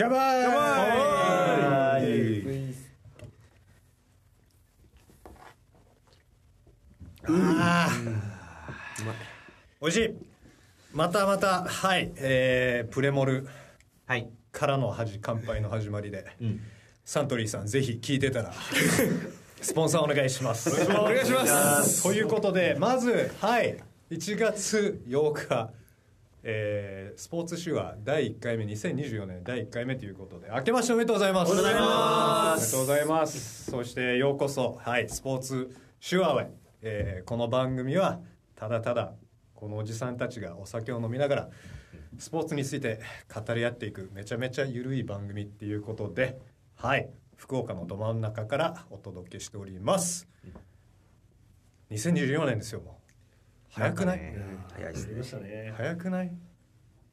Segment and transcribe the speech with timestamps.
[0.00, 0.46] カバーイ
[7.28, 8.00] あ
[9.78, 10.14] おいしい。
[10.94, 12.10] またまたはい。
[12.16, 13.46] えー、プレモル
[14.06, 14.30] はい。
[14.50, 16.24] からのはじ乾杯の始まりで、
[17.04, 18.54] サントリーさんぜひ聞いてたら
[19.60, 20.70] スポンサーお願いします。
[20.90, 22.04] お願いします。
[22.04, 23.76] ということでまずはい。
[24.10, 25.70] 1月8日
[26.42, 31.52] えースポーツ手話第1回目2024年第1回目ということで明けましておめでとうございます。
[31.52, 32.58] おめでとうございます。
[32.58, 33.70] おめでとうございます。
[33.70, 34.78] そしてようこそ。
[34.80, 35.08] はい。
[35.08, 35.76] スポーツ
[36.08, 36.50] 手話へ、
[36.82, 38.20] えーこの番組は
[38.54, 39.12] ただただ
[39.54, 41.48] このおじさんたちがお酒を飲みながら
[42.18, 43.00] スポーツについて
[43.32, 46.38] 語り合っていくめちゃめちゃ緩い番組っていうことで
[46.76, 47.10] はい。
[47.36, 50.26] 福岡のど真ん中からお届けしております。
[51.90, 52.99] 2024年ですよもう
[53.70, 54.20] 早くない、
[54.74, 55.72] 早いですね。
[55.76, 56.32] 早くない？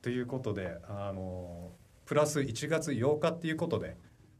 [0.01, 1.71] ということであの
[2.05, 3.97] プラス1月8日っていうことで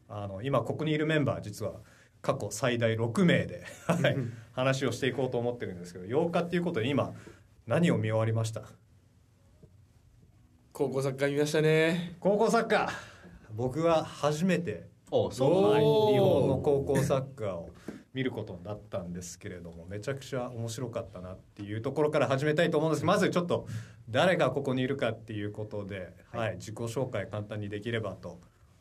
[0.07, 1.73] あの今ここにいるメンバー実は
[2.21, 4.17] 過去最大6名で、 はい、
[4.53, 7.13] 話をしていこうと思ってるんですけど8日っていうことで今
[7.65, 8.63] 何を見終わりました？
[10.73, 12.15] 高校サッカー見ましたね。
[12.19, 12.89] 高校サッカー。
[13.53, 17.69] 僕は初めておはい、おー日本の高校サッカーを
[18.17, 23.05] 見ることになったんですけれどもめちゃくちゃ面白かったなっていうところから始めたいと思うんです。
[23.05, 23.67] まずちょっと
[24.09, 26.55] 誰がここにいるかっていうことで、はい。
[26.55, 28.39] 自己紹介簡単にできればと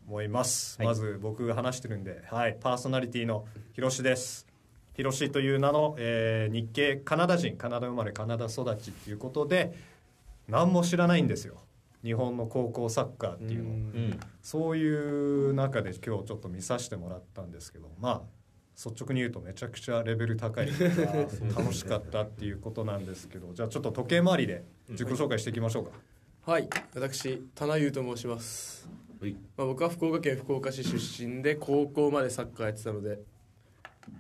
[0.09, 0.87] 思います、はい。
[0.87, 4.47] まず僕が話してるんで、はい、パーソナリティのひろしです。
[4.95, 9.75] ひろしという名の、えー日系カナダ人カナダ生まれカナダ育ちっていうことで
[10.49, 11.57] 何も知らないんですよ。
[12.03, 13.69] 日本の高校サッカーっていうの。
[13.69, 14.21] をうん。
[14.41, 18.36] そういう中で今日ちょっと見させてもらったんですけどまあ
[18.77, 20.69] 率直に言うとめちゃくちゃレベル高い。
[21.57, 23.53] 楽しかったっていうことなんですけど。
[23.55, 25.93] じゃあちょっと時計回りで自己紹介していきましょうか、
[26.53, 26.69] はい。
[26.95, 28.87] 私田名優と申します、
[29.19, 29.33] はい。
[29.57, 33.19] まあ、僕は福岡県福岡市出身で高校までサッカーやってたので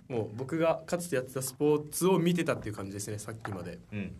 [0.08, 3.78] もう僕がかつてやってたスポーツを見てたっていう感じですねさっきまで。
[3.92, 4.16] うん。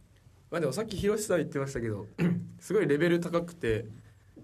[0.51, 2.07] まあでもさっき広瀬さん言ってましたけど
[2.61, 3.87] すごいレベル高くて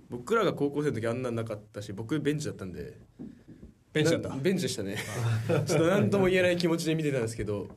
[0.09, 2.99] 僕らが高校生の時あんなんなかったし僕ベンチだったんで
[3.93, 4.97] ベンチだったなベンチでしたね。
[5.49, 7.69] ちょっと何とも言えない気持ちで見てたんですけど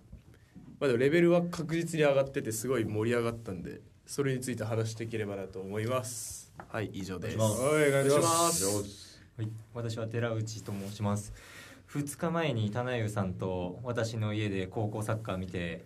[0.80, 6.54] まあでもレベルは確実に上がっててすごい盛り上がったんでそれについて話していければなと思います。
[6.70, 7.38] はい以上です。
[7.38, 7.64] お願いします。
[7.64, 8.94] はいお願いします。
[8.94, 11.34] すはい、私は寺内と申します。
[11.92, 15.86] 2日前に棚優さんと私の家で高校サッカー見て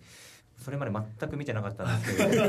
[0.60, 2.30] それまで全く見てなかったんですけど。
[2.32, 2.44] ちょ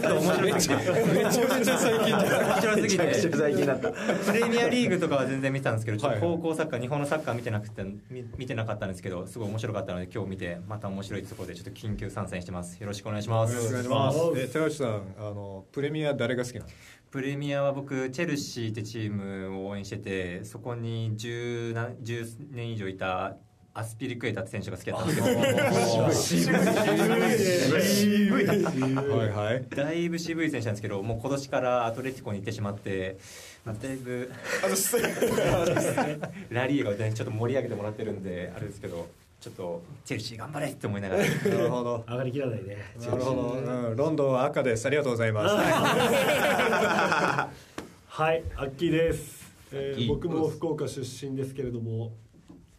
[0.00, 0.84] っと面白すぎて。
[0.84, 3.14] めちゃめちゃ最近面白すぎて。
[3.36, 12.80] 最近だったプレミアリーグとかは全然見てたんですけどちょっとはいはい高校サッカー日本のサッカー見てなくて見見てなかったんですけどすごい面白かったので今日見てまた面白いところでちょっと緊急参戦してます。
[12.80, 13.68] よろしくお願いします。
[13.68, 14.18] お願いします。
[14.36, 16.66] え寺内さんあのプレミア誰が好きなの？
[17.10, 23.36] プレミアは僕チェルシーってチームを応援しててそこに 10, 何10年以上いた
[23.74, 27.80] アスピリクエタって選手が好きだったんですけど。
[27.80, 28.46] 渋い。
[28.46, 28.56] はい。
[29.30, 29.64] はい。
[29.70, 30.08] だい。
[30.08, 30.50] ぶ渋い。
[30.50, 33.18] 選手なんですけどもう今年からアトレティコに行ってしまって、
[33.64, 33.96] まあ、だい。
[33.96, 34.32] ぶ
[36.50, 39.06] ラリーガをねちょっと盛り上げてもらってるんであれですけど
[39.40, 41.00] ちょっとチェルシー頑張れって思い。
[41.00, 42.64] ながらなるほど上がりきらない。
[42.64, 45.32] ねなるほど、うん、ロンドンは赤ですありがとうござい。
[45.32, 45.54] ます
[48.08, 48.42] はい。
[48.56, 52.12] アッキーです、えー僕も福岡出身ですけれども、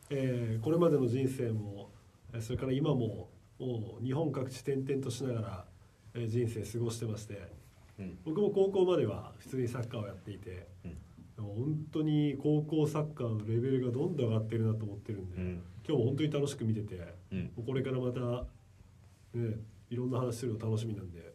[0.09, 1.91] えーこれまでの人生も
[2.33, 5.65] えーそれから今ももう日本各地転々としながら、
[6.13, 7.51] えー人生過ごしてまして、
[7.99, 8.17] うん。
[8.25, 10.91] 僕も高校までは普通にサッカーをやっていて、うん。
[11.35, 15.63] でも本当に高校サッカーのレベルがどんどん上がってるなと思ってるんで、うん。
[15.87, 17.51] 今日も本当に楽しく見てて、うん。
[17.65, 18.19] これからまた、
[19.37, 19.55] ね、
[19.89, 21.33] いろんな話するの楽しみなんで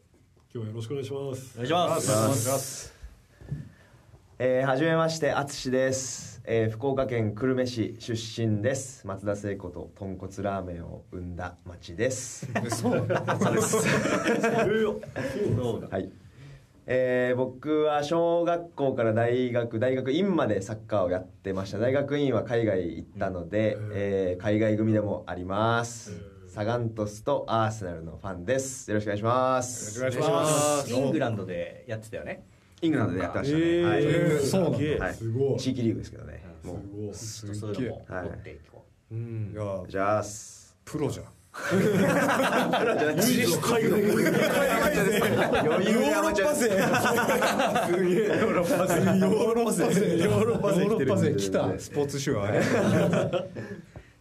[0.53, 1.55] 今日はよろしくお願いします。
[1.55, 2.13] お願いします。
[2.13, 2.95] お願いします。
[4.39, 9.07] えー、はじめまして淳です、えー、福岡県久留米市出身です。
[9.07, 12.47] 松田聖子と豚骨ラーメンを生んだ町です。
[12.69, 13.83] そうなのそう
[15.91, 16.11] はい
[16.87, 26.13] えー、僕は小学校から大学大学院までサッカーをやってました大学院は海外行ったので、えー海外組でもあります
[26.47, 32.45] サガン鳥栖とアーセナルのファンですよろしくお願いしますよろしくお願いしますイングランドでやってたよね
[32.83, 34.47] イングランドでやってましたね、えー。
[34.47, 35.05] そうなんだ。
[35.05, 35.15] はい。
[35.15, 35.59] すごい。
[35.59, 36.81] 地域リーグですけどね、も
[37.11, 37.15] う。
[37.15, 39.15] すちょっとそうげえいうのも取っていこう。
[39.15, 39.51] ん。
[39.53, 39.55] い。
[39.55, 41.27] やお願いしますプロじゃん。
[41.55, 41.77] 余
[45.87, 48.97] 裕でアマチュアですすげえヨーロッパ勢。
[48.97, 50.19] ヨーロッパ勢。
[50.19, 50.85] ヨーロッパ勢。
[50.85, 51.35] ヨーロッパ勢。
[51.37, 51.79] 来た。
[51.79, 52.19] スポーツ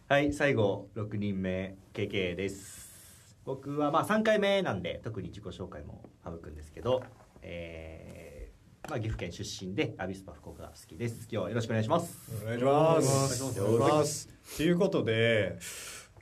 [0.06, 0.32] はい。
[0.32, 3.36] 最後6人目 KK です。
[3.44, 7.02] 僕はまあ3回目なんで特に自己紹介も省くんですけど、
[7.42, 8.23] えー
[8.88, 11.26] まあ、岐阜県出身でアビスパ福岡が好きです。
[11.30, 12.18] 今日はよろしくお願いします。
[12.42, 13.42] お願いします。
[13.42, 14.28] お願いします。
[14.58, 15.58] ということで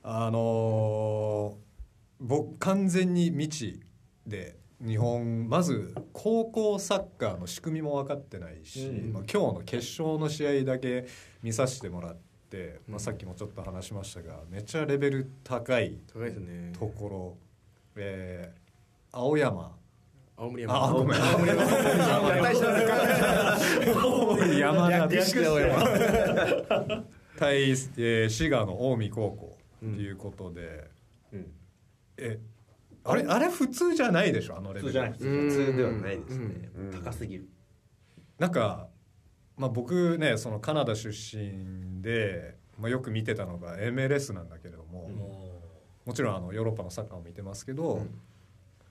[0.03, 1.73] あのー
[2.25, 3.81] 僕完全に未知
[4.29, 11.09] で日本まず高校サッカーの仕組みも分かってないし、まあ、今日の決勝の試合だけ
[11.43, 12.17] 見させてもらっ
[12.49, 16.73] て、まあ、さっきもちょっと話しましたがめっちゃレベル高い高いですね。
[16.79, 17.37] ところ、
[17.97, 18.63] えー
[19.15, 19.77] 青山
[20.43, 21.23] 青森山あごめん。
[21.23, 21.63] 青森山
[24.03, 24.91] 青森山。
[24.91, 24.99] 田
[27.39, 30.91] 対、えー滋賀の近江高校ということで、
[31.33, 31.47] うん。
[32.17, 32.41] え
[33.05, 34.59] あれあれ普通じゃないでしょ？
[34.59, 34.93] あのレベル。
[34.93, 36.91] 普通じゃない普通ではないですね、うん。
[36.91, 37.49] 高すぎる。
[38.39, 38.89] なんか、
[39.57, 45.09] まあ、僕ねそのカナダ出身で、まあ、よく見てたのが MLS なんだけれども、
[46.05, 48.05] もちろんあのヨーロッパのサッカーも見てますけど、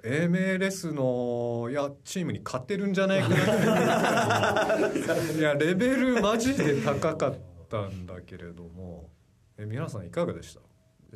[0.04, 3.36] MLS のいやチームに勝てるんじゃないかな
[5.38, 7.38] いやレベルマジで高かっ
[7.70, 9.10] たんだけれども。
[9.62, 10.62] え皆さんいかがでした、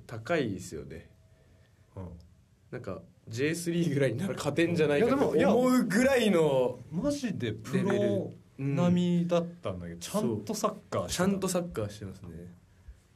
[0.06, 1.10] 高いですよね。
[1.96, 2.10] うん。
[2.70, 12.54] なんか J3 ぐらいになら勝てんじゃないかと思うぐらいのマジでプロ並みだったんだけど、ちゃんとサッカーしてちたゃんとサッカーしてますね。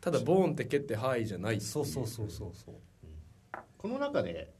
[0.01, 2.75] ただボーンって蹴ってハイじゃないっていそうそうそうそうそう。
[3.77, 4.51] この中で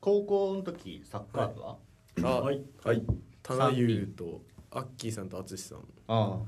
[0.00, 1.76] 高校の時サッカー部は、
[2.22, 2.62] あはい。
[2.82, 3.02] はい。
[3.42, 5.78] 田中優とアッキーさんと淳さん。
[5.78, 6.38] ああ。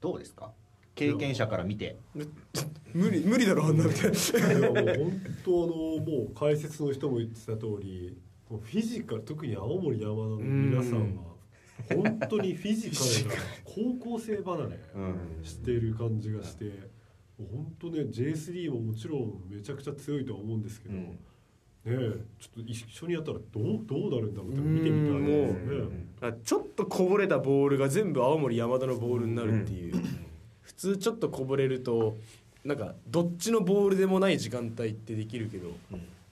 [0.00, 0.50] どうですか？
[0.94, 1.98] 経験者から見て。
[2.94, 8.16] 無理無理だろあんなみたいないやもう本当のもう解説の人も言ってた通り
[8.48, 11.22] もうフィジカル特に青森山田の皆さんは
[11.88, 14.80] 本当にフィジカルが高校生離れ
[15.44, 16.70] している感じがして、も
[17.40, 21.18] う本当ね J3 ももちろんめちゃくちゃ強いとは思うんですけど、うん
[21.84, 26.06] ねえちょっと一緒にやったらどうどうなるんだろうって見てみたいですよね。
[26.20, 29.94] あちょっとこぼれたボールが全部青森山田のボールになるっていう、
[30.60, 32.16] 普通ちょっとこぼれると
[32.64, 35.70] なんかどっちのボールでもない時間帯ってできるけど、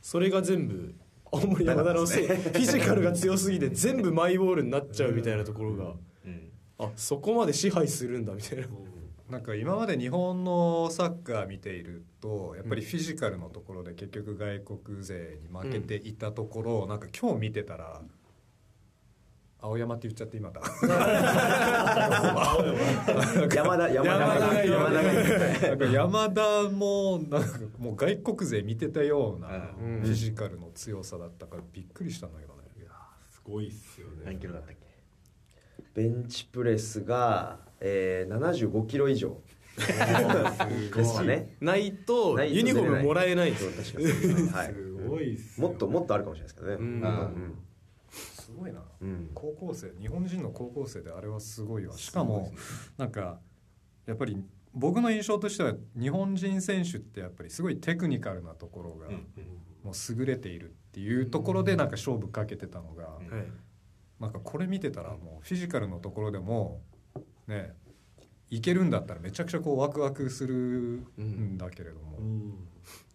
[0.03, 0.95] それが全部
[1.33, 5.95] 青森山田のせい、 フィジカルが強すぎて全部マイボールになっちゃうみたいなところが、
[6.27, 6.51] うん。
[6.79, 8.67] あそこまで支配するんだみたいな。
[9.31, 18.01] なんか今まで日本のサッカー見ているとやっぱりフィジカルのところで結局外国勢に負けていたところ、なんか今日見てたら
[19.61, 20.63] 青山って言っちゃって今だ。
[23.55, 27.49] 山田山田山田山田がいいなんか山田もなんか
[27.79, 30.01] もう外国勢見てたようなうん。
[30.01, 32.63] フィジカルの強さだったからびっくりしたんだけどね、
[33.31, 34.23] すごいっすよね。
[34.25, 34.39] 何。
[34.39, 34.87] キロだったっけ？
[35.93, 39.41] ベンチプレスが、えー、75キロ以上。
[39.79, 41.57] ですかね。
[41.61, 44.75] ないとユニフォームもらえないと確かそうですはい。
[44.75, 45.69] すごいっすよ。
[45.69, 46.75] もっともっとあるかもしれないですけどね。
[46.75, 47.05] うん。
[47.05, 47.31] あ
[48.11, 48.83] すごいな。
[49.01, 49.31] うん。
[49.35, 51.97] 高校生日本人の高校生であれはすごいわ。
[51.97, 52.53] しかも
[52.97, 53.39] なんか
[54.07, 54.43] やっぱり
[54.75, 59.09] 僕の印象としては日本人選手ってやっぱりすごいテクニカルなところが
[59.85, 63.25] もう優れているっていうところでなんか勝負かけてたのがはい。
[64.21, 66.81] なんかこれ見てたらもうフィジカルのところでも
[67.49, 67.75] ね
[68.51, 70.55] いけるんだったらめちゃくちゃこうワクワクする
[71.21, 72.69] んだけれども、うん。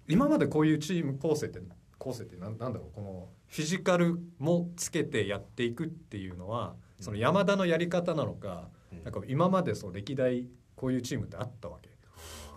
[0.08, 1.60] 今までこういうチーム構成って
[1.98, 8.70] 構成ってなんなんだろうこのフィジカルもつけてやっていくっていうのはその山田のやり方なのか,、
[9.04, 11.90] なんか今までそう歴代こういうチームってあったわけ。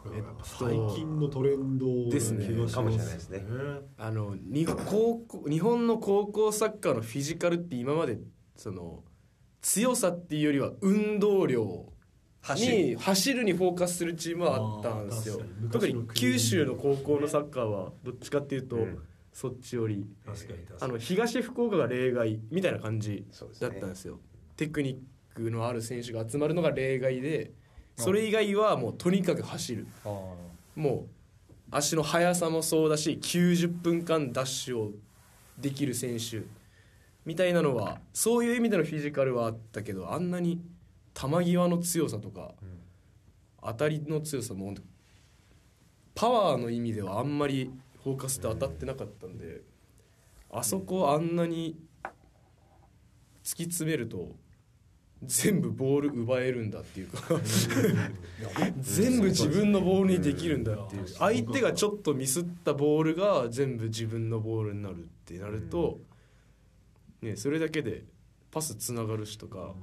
[0.06, 2.46] やっぱ最近のトレンドなですね。
[2.72, 3.42] かもしれないですね。
[3.98, 8.18] あの日本高校日本の高校サッカーのフィジカルって今まで
[8.56, 9.02] その
[9.66, 11.86] 強さっていうよりは運動量
[12.54, 13.42] に走る。
[13.42, 15.40] にフォーカスするチームはあったんですよ。
[15.72, 19.02] 特に九州の高校のサッカーはどっちかっていうと、うん。
[19.32, 20.06] そっち寄り
[20.80, 23.26] あの東福岡が例外みたいな感じ
[23.60, 24.20] だったんですよ。
[24.56, 24.98] テクニッ
[25.34, 27.50] クのある選手が集まるのが例外で
[27.96, 29.86] それ以外はもうとにかく走る。
[30.74, 31.08] もう
[31.70, 34.92] 足の速さもそうだし90分間ダッシュを
[35.58, 36.42] できる選手
[37.26, 40.62] みたいなのはそういう意味でのフィジカルはあったけどあんなに
[41.12, 42.52] 球際の強さとか、
[43.62, 44.74] 当たりの強さも
[46.14, 47.70] パワーの意味ではあんまり
[48.04, 49.62] フォーカスって当たってなかったんで、
[50.50, 51.76] あそこあんなに
[53.42, 54.36] 突き詰めると
[55.24, 57.40] 全部ボール奪えるんだっていうか
[58.78, 61.08] 全部自分のボールにできるんだっていう。
[61.08, 65.98] 相手がちょっとミスったボールが全部自分のボールになるってなると、
[67.26, 68.04] ね、それだけで
[68.50, 69.74] パスつながるしとか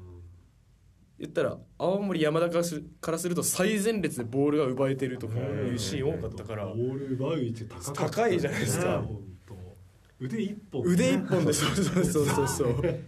[1.19, 6.65] 言ったら青森山田からすからすると最前列でボールが奪えてるとかいうシーン多かったから。
[6.65, 8.09] ボール奪う位置高かった。
[8.09, 9.03] 高いじゃないですか。
[9.05, 9.55] 本当。
[10.19, 12.99] 腕一本腕一本でそうそうそうそうそう。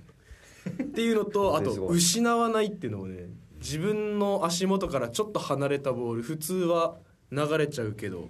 [0.84, 6.98] っていうのと あと失わないっていうのをね自分の足元からちょっと離れたボール普通は
[7.32, 8.30] 流れちゃうけど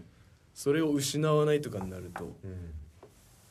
[0.53, 2.37] それを失わないとかになると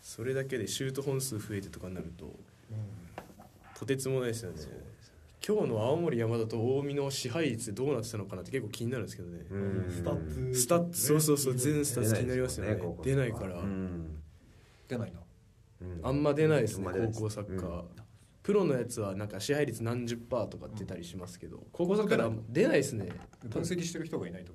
[0.05, 2.31] それだけでシュート本数増えてとかになると
[3.75, 4.61] とてつもないですよね。
[5.47, 9.41] 今日の青森山田と近江の支配率どうなってたのかなって結構気になるんですけどね。
[9.51, 9.91] うん。
[9.91, 10.61] スタッツ。
[10.61, 12.77] スタッツそうそうそう全スタッツ気になりますよね。
[13.03, 14.23] 出ないですよね出ないからうん。
[14.89, 15.21] 出ないな
[16.03, 16.79] あんま出ないです。
[16.79, 17.85] ね高校サッカー、うん。
[18.43, 23.09] プロのやつはなんか支配率何十パーとか出たりしますけど、高校サッカーは出ないですね。
[23.43, 24.53] 分析してる人がいないと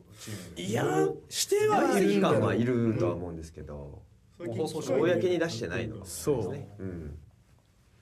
[0.62, 4.04] いやーしてはいるんだろうはいるとは思うんですけど。
[4.04, 4.09] 最
[4.48, 6.54] 放送近公に出してないのそう。
[6.54, 6.70] ね。
[6.80, 7.18] うん。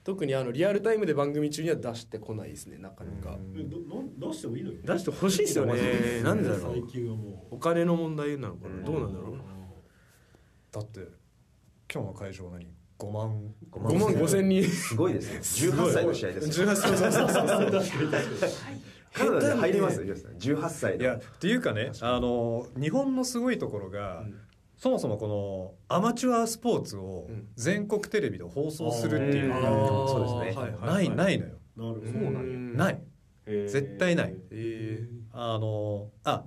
[0.03, 4.77] 特にあのリアルタイムで番組中には出してこないですねなかなか、出してもいいのよ。
[4.83, 6.21] 出してほしいですよね。
[6.23, 6.83] なんでだろう。
[7.51, 8.85] お金の問題なのかな、うん。
[8.85, 9.37] どうなんだろう。
[10.71, 10.99] だって
[11.93, 12.67] 今日の会場何
[12.99, 13.53] ？5万。
[13.69, 13.91] 5万。
[14.13, 14.63] 5千人。
[14.63, 15.71] すごいですね。
[15.73, 18.49] 18歳の試合ですよ18歳そうそうそうそう
[19.13, 20.05] カナダで 入ります？
[20.05, 21.01] よ18歳の。
[21.01, 24.25] いやっていうかねあの日本のすごいところが、
[24.77, 27.47] そもそもこのアマチュアスポーツをうん。
[27.55, 29.69] 全国テレビで放送するっていうのが
[30.07, 30.61] そうですね。
[30.61, 31.51] はいはいないないのよ。
[31.75, 32.01] なるほど。
[32.05, 32.77] そうなんや。
[32.77, 33.01] ない。
[33.45, 34.35] 絶対ない。
[34.51, 36.43] えあのあ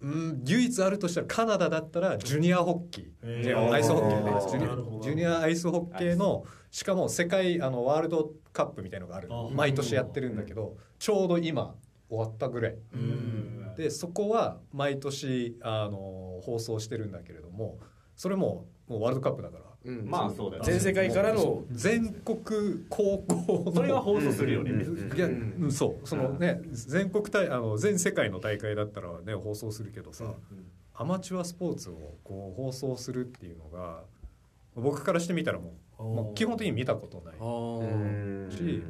[0.00, 3.58] うん唯一あるとしたらカナダだったらジュニアホッキー、へー。
[3.58, 4.30] アアイスホッケーね。
[4.40, 11.74] ジュジュニアアイスホッケーのしかも世界あのワールドカップみたいのがある毎年やってるんだけどちょうど今
[12.08, 12.76] 終わったぐらい。
[12.94, 17.78] うんでそこは毎年あの放送してるんだけれども
[18.16, 19.64] それももうワールドカップだから。
[19.86, 20.10] ーうん。
[20.10, 20.72] まあそうだよね。
[20.72, 25.16] 全世界からの全国高校のそれは放送するよね、うん。
[25.16, 25.30] いや、う
[25.66, 25.70] ん。
[25.70, 26.08] そう。
[26.08, 30.34] そのね全国大あの全世界の大会だったらね放送するけどさ、
[30.94, 34.02] アマチュアスポーツをこう放送するっていうのが
[34.74, 38.82] 僕からしてみたらもうもう基本的に見たことないし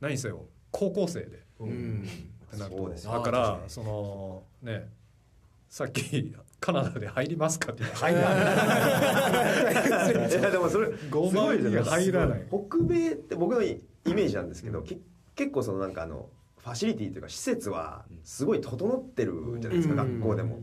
[0.00, 0.44] 何せよ。
[0.70, 1.42] 高校生で。
[1.58, 2.06] うん
[2.56, 4.88] ってなるとそうですよだからそのね
[5.68, 8.28] さっき カナダで入りますかって言って入らな
[10.24, 10.30] い。
[10.30, 10.42] い。
[10.42, 12.46] やでもそれ5万人入らない。
[12.48, 14.98] 北米って僕のイメージなんですけど、け
[15.34, 20.18] 結構そのなんかあのファシリティというか施設はすごい整ってるじゃないですか、うん。
[20.18, 20.60] 学校でも、やっ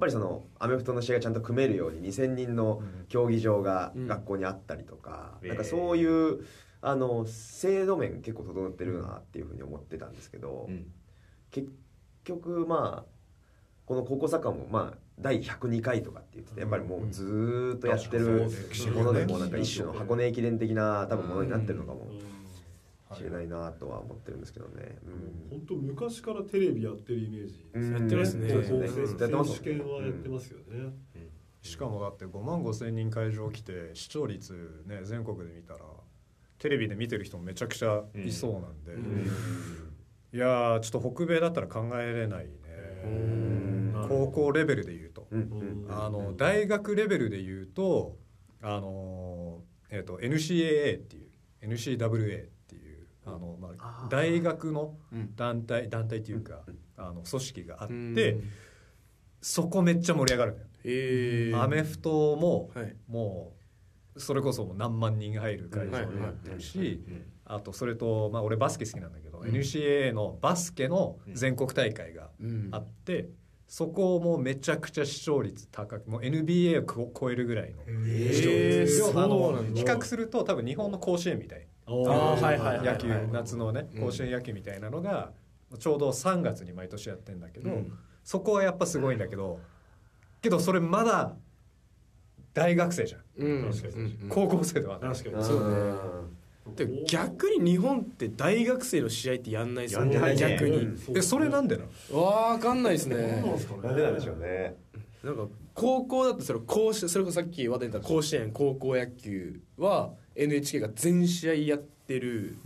[0.00, 4.06] ぱりそのアメフトの試合がちゃんと組めるように2,000人の競技場がうん。
[4.08, 5.48] 学校にあったりとか、うん。
[5.48, 6.44] なんかそういう
[6.82, 10.86] あの制度面結構整ってるなっていうふうに思ってたんですけど、うん
[11.56, 11.70] 結
[12.24, 13.10] 局まあ
[13.86, 18.50] この高校サッカーもまあ第102回とかって言っててやっぱりもうずーっとやってる
[18.94, 22.10] ものでもうなんか一種の箱根駅伝的な多分ものになってるのかも
[23.14, 24.98] しれないなとは思ってるんですけどね。
[25.48, 27.70] 本当昔からテレビやってるイメージ。
[27.72, 28.48] うんやってますね。
[28.48, 30.92] 選手権はやってますよね。
[31.62, 35.80] しかもだって5万5千人会場来て視聴率ね全国で見たら
[36.58, 38.92] テレビで見てる人もめちゃくちゃいそうなんで、
[40.36, 42.50] いやーちょっと北米だったら考えれないね。
[44.06, 45.40] 高校レベルで言うと、うん。
[45.40, 45.90] うん。
[45.90, 48.18] あの大学レベルで言うと
[48.60, 51.30] あの、えー、と NCAA っていう
[51.62, 54.96] NCWA っていうあの、まあ、大学の
[55.36, 56.60] 団体団体っていうか、
[56.98, 58.50] あの組織があって、うん。
[59.40, 60.64] そこめっちゃ盛り上がるのよ。
[60.84, 61.62] えー。
[61.62, 62.94] アメフトも、はい。
[63.08, 63.54] も
[64.14, 67.02] うそれこそもう何万人入る会場になってるし
[67.44, 72.68] あとそれと、まあ、俺バスケ好きなんだけど、NCAA のバスケの全国大会がうん。
[72.72, 73.28] あって、
[73.68, 77.82] そこもめちゃくちゃ視聴率高くもう NBA をこ超えるぐらいの
[78.32, 81.66] 視聴えー率要はあの比較すると多分日本の甲子園みたい。
[81.86, 84.02] ああーはいはいはい野球夏のねうん。
[84.02, 85.32] 甲子園野球みたいなのが
[85.78, 87.92] ちょうど3月に毎年やってんだけど、うん。
[88.22, 89.58] そこはやっぱすごいんだけど
[90.42, 91.34] けどそれまだ
[92.54, 93.22] 大学生じゃん。
[93.36, 94.28] うん。
[94.28, 95.10] 高校生ではない。
[95.12, 95.90] 確かにそうね
[96.74, 100.36] でも逆に日本って大学生の試合ってやんないですよね。
[100.36, 101.16] 逆に、うん。
[101.16, 102.22] えそれなんでなの？
[102.22, 103.44] わかんないですね。
[103.82, 104.76] なんでなんでしょうね。
[105.22, 112.56] なんか高校だとそれ甲子それこそさっき話題に出た甲子園高校野球は NHK が全試合やってる、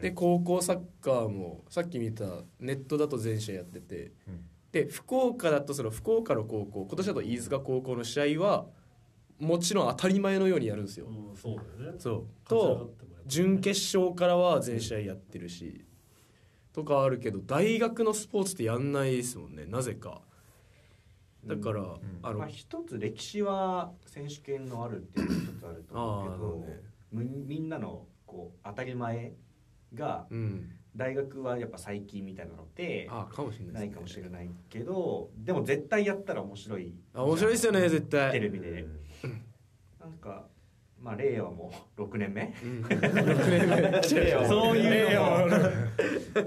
[0.00, 2.24] で高校サッカーもさっき見た
[2.60, 4.44] ネットだと全試合やってて、うん。
[4.72, 8.66] で福岡だとその福岡の高校今年だと飯塚高校の試合は
[9.38, 11.98] もちろん当たり前のようにやるんですよ、うんそうだよね。
[11.98, 12.48] そう。
[12.48, 12.94] と
[13.26, 15.84] 準決勝からは全試合やってるし
[16.72, 19.66] とかあるけど大学のスポーツってやんないですもんね。
[19.66, 20.22] なぜか。
[21.44, 21.82] だから、
[22.22, 26.80] あの、まあ、一つ歴史は選手権のあるっていうのが一つあると思うけどあーなるほどね。
[27.12, 27.24] み
[27.56, 29.32] みんなのこう当たり前
[29.94, 30.70] がうん。
[30.94, 33.80] 大学はやっぱ最近みたいなのってあかもしれないね。
[33.80, 38.84] ないかもしれないけどでも絶対やったら面白いあ面白いですよね絶テ対レビで。
[39.98, 40.44] なんか
[41.02, 42.54] まあ令和も6年目。
[42.62, 42.88] 6
[43.50, 44.02] 年目。
[44.46, 45.16] そういう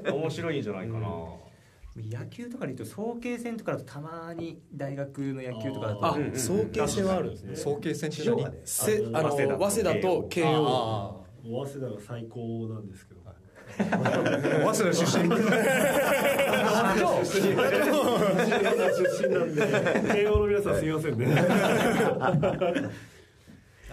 [0.03, 0.11] の。
[0.11, 1.09] も面白いんじゃないかな、
[1.97, 6.05] 野球とかでいうと早慶戦とかだとたまに大学の野球とかだと。
[6.05, 6.31] あうん。
[6.31, 7.05] 早慶戦。
[7.05, 8.23] はあるんですね早慶戦って何？
[8.23, 10.47] 地上波でせあの早稲田早稲田と慶応。
[10.47, 13.33] あ早稲田が最高なんですけど、あ
[13.77, 15.27] 早稲田出身。
[17.35, 17.43] 出
[19.27, 19.61] 身なんで。
[20.15, 21.25] 慶応の皆さんすみませんね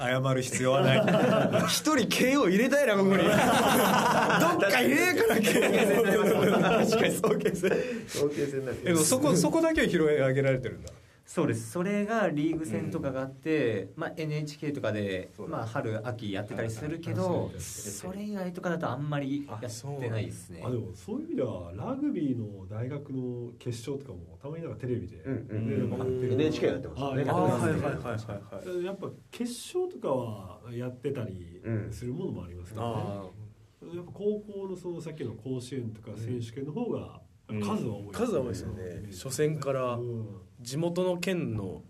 [0.02, 0.98] 謝る必要はない。
[1.68, 3.16] 一人慶応入れたいなここに。
[3.22, 7.70] どっか入れえから慶応確かに早慶戦
[8.08, 8.46] 早慶
[8.84, 10.90] 戦そこそこだけは拾い上げられてるんだ
[11.34, 11.70] そうです。
[11.70, 19.60] それがリーグ戦とかがあって、まあ、NHK とかで、まあ、春秋やってたりするけどそれ以外とかだとあんまりやっ
[20.00, 20.62] てないですね。
[20.62, 27.24] あでもそういう意味ではラグビーの大学の決勝とかもたまになんかテレビで、うんうん NHK やってますよね。
[27.26, 28.68] ああはいはいやってはいはい。
[28.68, 37.60] はいやっぱ決勝とかはやってたりするものもありますけどね、あやっぱ高校のそのさっきの甲子園とか選手権の方がうん。
[37.60, 39.02] 数は多い、ー数は多いですよね。
[39.10, 40.26] 初戦からうん
[40.62, 41.82] 地元の県の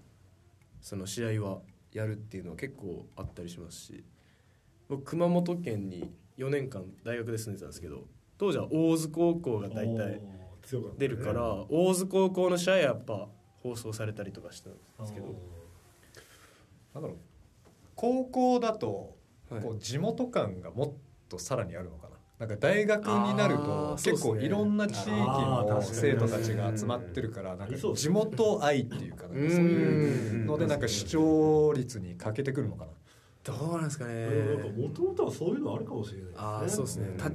[0.80, 1.60] その試合は
[1.92, 4.04] やるっていうのは結構あったりしますし
[4.88, 8.04] 僕熊本県に4年間大学で住んでたんですけど
[8.38, 10.20] 当時は大津高校が大体
[10.98, 13.28] 出るから大津高校の試合はやっぱ
[13.62, 15.26] 放送されたりとかしたんですけど。
[16.94, 17.16] なんだろう
[17.94, 19.16] 高校だと
[19.50, 19.62] はい。
[19.62, 20.92] こう地元感がもっ
[21.28, 32.90] とさらにあるのかななんか大学になるあと結構いろんな地域の生徒たちが集まってるからなんか地元愛っていうかなんかそういうのでなんか視聴率に欠けてくるのかな。
[33.44, 34.26] どうなんですかね。
[34.76, 36.42] もともとはそういうのあるかもしれないですね。
[36.42, 37.14] ああそうですね。
[37.16, 37.30] た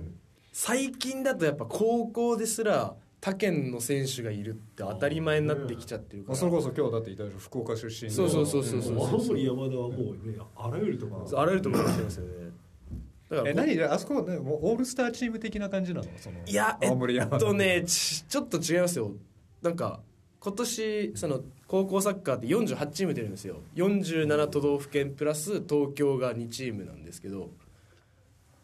[0.52, 6.38] 最近だとやっぱ高校ですら他県の選手がいるって当たり前になってきちゃってるから。
[6.38, 7.40] それこそ今日だっていたでしょ。
[7.40, 8.16] 福岡出身の。
[8.16, 12.47] そうそうそうそうそう青森山田はもうねあらゆるところあらゆるところに来てますよね
[13.32, 13.82] え何？
[13.84, 16.08] あそこねもうオールスターチーム的な感じなの？
[16.18, 19.12] そのいやえっとねちちょっと違いますよ。
[19.62, 20.02] なんか
[20.40, 23.62] 今年その高校サッカーって48チーム出るんですよ。
[23.76, 27.50] 47都道府県プラス東京が2チームなんですけど。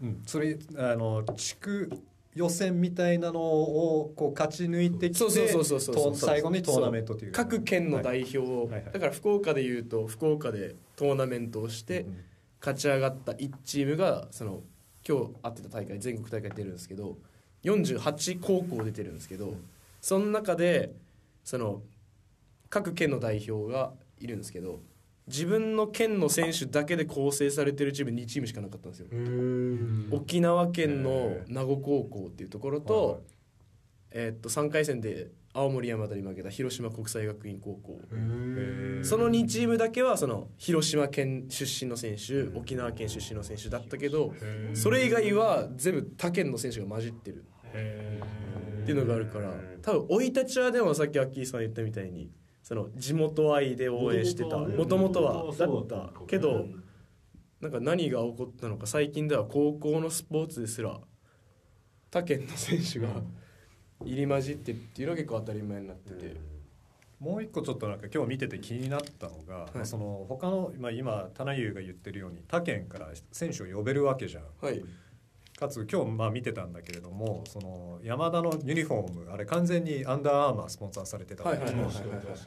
[0.01, 1.89] うん、それあの地区
[2.35, 12.05] 予選みたいなのをこう勝ち抜いてきてそうそうそうそうそうと最後にトーナメントという各県の代表を、はいはいだから福岡でいうと福岡でトーナメントをして
[12.63, 14.61] 勝ち上がった1チームがその
[15.05, 17.17] 今日会ってた大会全国大会出るんですけど
[17.65, 19.55] 48高校出てるんですけど
[19.99, 20.93] その中で
[21.43, 21.81] その
[22.69, 24.79] 各県の代表がいるんですけど
[25.27, 29.07] 自分の県の選手だけで構成されてるチーム2チームしかなかったんですよ。
[30.11, 33.23] 沖縄県の名護高校っていうところと,、
[34.15, 37.99] えーっと3回戦で青森山田に負けた広島国際学院高校。
[39.03, 44.33] その2チームだけはその広島県出身の選手沖縄県出身の選手だったけど
[44.73, 47.43] それ以外は全部他県の選手が混じってる。
[48.83, 52.29] っていうのがあるから多分生い立ちはでもさっきアッキーさん言ったみたいに
[52.61, 56.11] その地元愛で応援してたもともとはだった。
[56.27, 56.67] けど
[57.61, 60.99] なんか何が起こったのか最近では高校のスポーツですら
[62.11, 63.07] 他県の選手が
[64.05, 66.53] 入り混じってっていうのが結構当たり前になってて。
[67.19, 74.43] もう一個ちょっとなんか今日見てて気になったのが、まあその他の、まあ、今棚優が言ってるように他県から選手を呼べるわけじゃん。
[74.59, 74.83] はい。
[75.57, 82.37] かつ今日まあ見てたんだけれどもその山田のユニフォームあれ完全にアンダーアーマースポンサーされてたんだけどはいはいはいはいはい。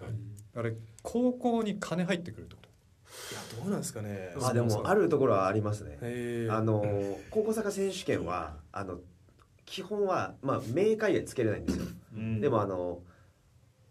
[0.56, 2.68] あれ高校に金入ってくるってこと？
[3.32, 4.34] いやどうなんですかね。
[4.42, 5.96] あでもあるところはありますね。
[6.50, 6.84] あの
[7.30, 8.98] 高校サッカー選手権はあの
[9.66, 11.84] 基本はまあ明快でつけれないんですよ。
[12.40, 13.02] でもあの、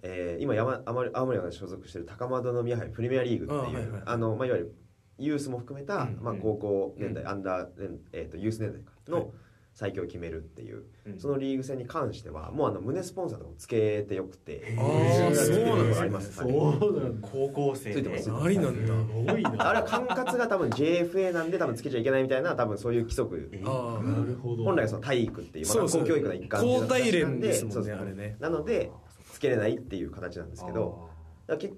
[0.02, 4.76] えー今山青森が所属している高円宮杯プレミアリーグっていうあ、いはいのまあ、いわゆる
[5.18, 6.20] ユースも含めた、うん。
[6.22, 9.22] まあ、高校年代、うんアンダー年、えー、とユース年代かはい。
[9.22, 9.32] の
[9.76, 11.20] 最強を決めるっていう、うん。
[11.20, 17.28] そのリーグ戦に関してはもうあの胸スポンサーとかもつけてよくてあーそうなんですねあります、はいそうなんだ。
[17.28, 17.96] 高校生で。
[17.96, 18.88] ついてますありなんだ。
[18.88, 19.70] すごいな。
[19.70, 23.52] あれは管轄が多分 JFA なんで多分つけちゃいけないみたいな多分そういう規則。
[23.66, 24.64] あなるほど。
[24.64, 25.90] 本来はその体育っていう、まあ、そう。
[25.90, 27.96] そう学校教育の一環っていう交代連ですもんねそうそう。
[27.96, 28.38] あれね。
[28.40, 28.92] なので
[29.34, 31.10] つけれないっていう形なんですけど
[31.48, 31.74] だからけ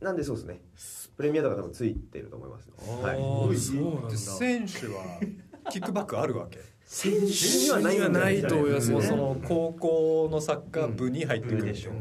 [0.00, 0.60] なんでそうですね。
[1.16, 2.70] プレミアとか多分ついてると思います、
[3.02, 4.08] はい、あそうなんだ。
[4.08, 5.20] で選手は
[5.70, 6.58] キックバックあるわけ
[6.92, 8.94] 選手にはないんじゃないと思いますね。
[8.94, 11.64] もうその高校のサッカー部に入ってくる。
[11.66, 11.92] でしょ、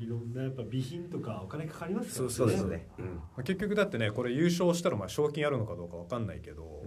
[0.00, 2.88] いろんなやっぱ備品とかお金かかりますからそうですね、
[3.36, 6.82] 結局だってねこれ優勝したらまあ賞金あるのかどうかわかんないけど、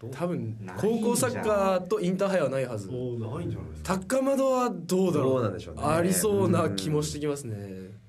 [0.00, 0.10] どうん。
[0.10, 0.78] じゃん。
[0.78, 2.88] 高校サッカーとインターハイはないはず。
[2.88, 3.98] そうないんじゃないですか。
[4.00, 5.32] 高円はどうだろう？
[5.34, 5.82] どうなんでしょうね。
[5.84, 8.02] ありそうな気もしてきますね。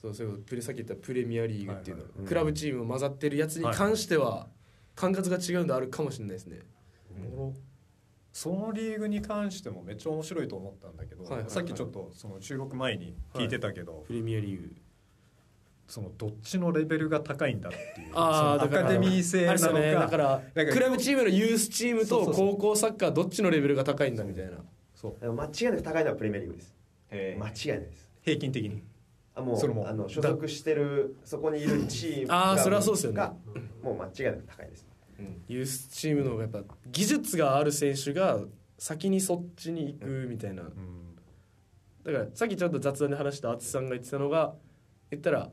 [0.00, 2.26] そうそういうプレさっき言ったプレミアリーグっていうの、はいはい。
[2.28, 4.46] クラブチームを混ざってるやつに関しては
[4.96, 6.58] 管轄が違うんであるかもしれないですね、
[8.32, 11.50] そのリーグに関してもめっちゃ面白いと思ったんだけど、はいはいはい。
[11.50, 14.74] さっきちょっとその収録前に聞いてたけど、プレミアリーグ
[15.86, 19.92] そのどっちのレベルが高いんだっていうアカデミー制なのかね。
[19.92, 24.58] だからなんかクラブチームのユースチームと高校サッカーどっちのレベルが高いんだみたいな。
[24.94, 25.32] そう。
[25.32, 26.74] 間違いなく高いのはプレミアリーグです。
[27.10, 28.10] へ間違いないです。
[28.22, 28.82] 平均的に？
[29.36, 29.82] あもそれも。
[29.82, 33.18] うあの所属してるそこにいるチームあーそれはそうですよね。
[33.18, 33.34] が
[33.86, 34.86] もう間違いなく高いです。
[35.48, 38.40] ユースチームのやっぱ技術がある選手が
[38.78, 40.62] 先にそっちに行くみたいな。
[40.62, 41.16] うん。
[42.04, 44.54] だからさっきちょっと雑談で話した淳さんが言ってたのが
[45.10, 45.50] 言ったら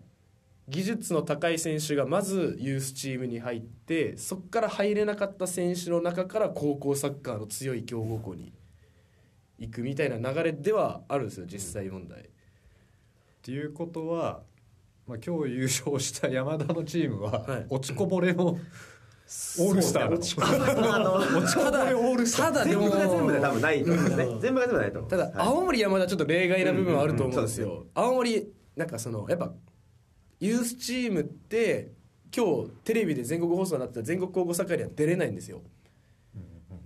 [0.67, 8.53] 技術の高い選手がまずユースチームに入ってそこから入れなかった選手の中から高校サッカーの強い強豪校に
[9.59, 12.21] 行くみたいな流れではあるんですよ実際問題。
[12.21, 12.25] っ
[13.45, 14.41] ていうことは、
[15.07, 17.65] まあ、今日優勝した山田のチームは、はい。
[17.69, 22.45] 落ちこぼれのオールスター落ちこぼれオールスター。
[22.45, 25.09] ただでも全部が全部で多分ないと思うん全部が全部ないと思う。
[25.09, 25.33] ただはい。
[25.35, 27.67] 青森山田ちょっと例外な部分はあると思うんですうん。
[27.67, 27.75] うん。
[27.75, 29.51] よ青森なんかそのやっぱ
[30.39, 31.91] ユースチームって
[32.35, 35.61] 今日テレビで全国放送になってた全国高校サッカーには出れないんですよ。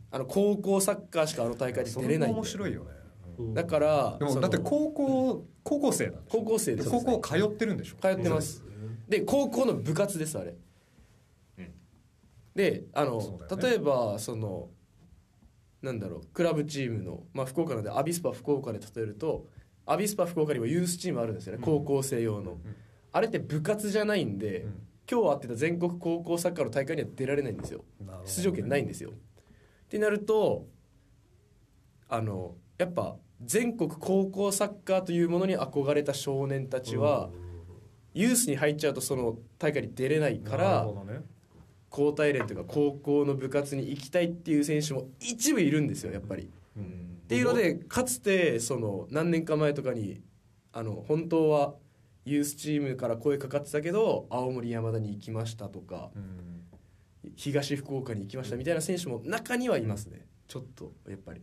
[0.10, 2.38] あの高校サッカーしかあの大会にそれも出れないんで。
[2.40, 2.92] 面白いよね。
[3.40, 3.54] うん。
[3.54, 6.90] だからだって高校高校生なんでしょ高校生です。
[6.90, 7.96] 高校通ってるんでしょ？
[8.02, 8.64] 通ってます。
[9.10, 10.56] で高校の部活ですあれ、
[12.56, 13.62] であの、ね。
[13.62, 14.70] 例えばその
[15.82, 19.48] なんだろうクラブチームの、まあ、福岡なのでアビスパ福岡で例えると
[19.86, 22.58] アビスパ福岡にもユースチームあるんですよね、高校生用の、
[23.12, 24.88] あれって部活じゃないんで、うん。
[25.10, 27.86] 今日会ってた全国高校サッカーの大会には出られないんですよ。
[28.02, 28.08] ね。
[28.26, 29.12] 出場権ないんですよ。
[29.12, 29.14] っ
[29.88, 30.68] てなると
[32.10, 37.30] あのやっぱ全国高校サッカーというものに憧れた少年たちは、
[38.14, 41.22] ユースに入っちゃうとその大会に出れないかならるほどね。
[41.92, 46.50] 交代連というか高校の部活に行きたいっていう選手も一部いるんですよやっぱり。
[46.76, 46.84] うん。
[47.24, 50.22] っていうのでかつてその何年か前とかに
[50.74, 51.76] あの本当は
[52.26, 56.64] ユースチームから声かかってたけど青森山田に行きましたとかうん。
[57.36, 60.26] 東福岡に行きましたみたいな選手も中にはいますね。
[60.48, 61.42] ちょっとやっぱり。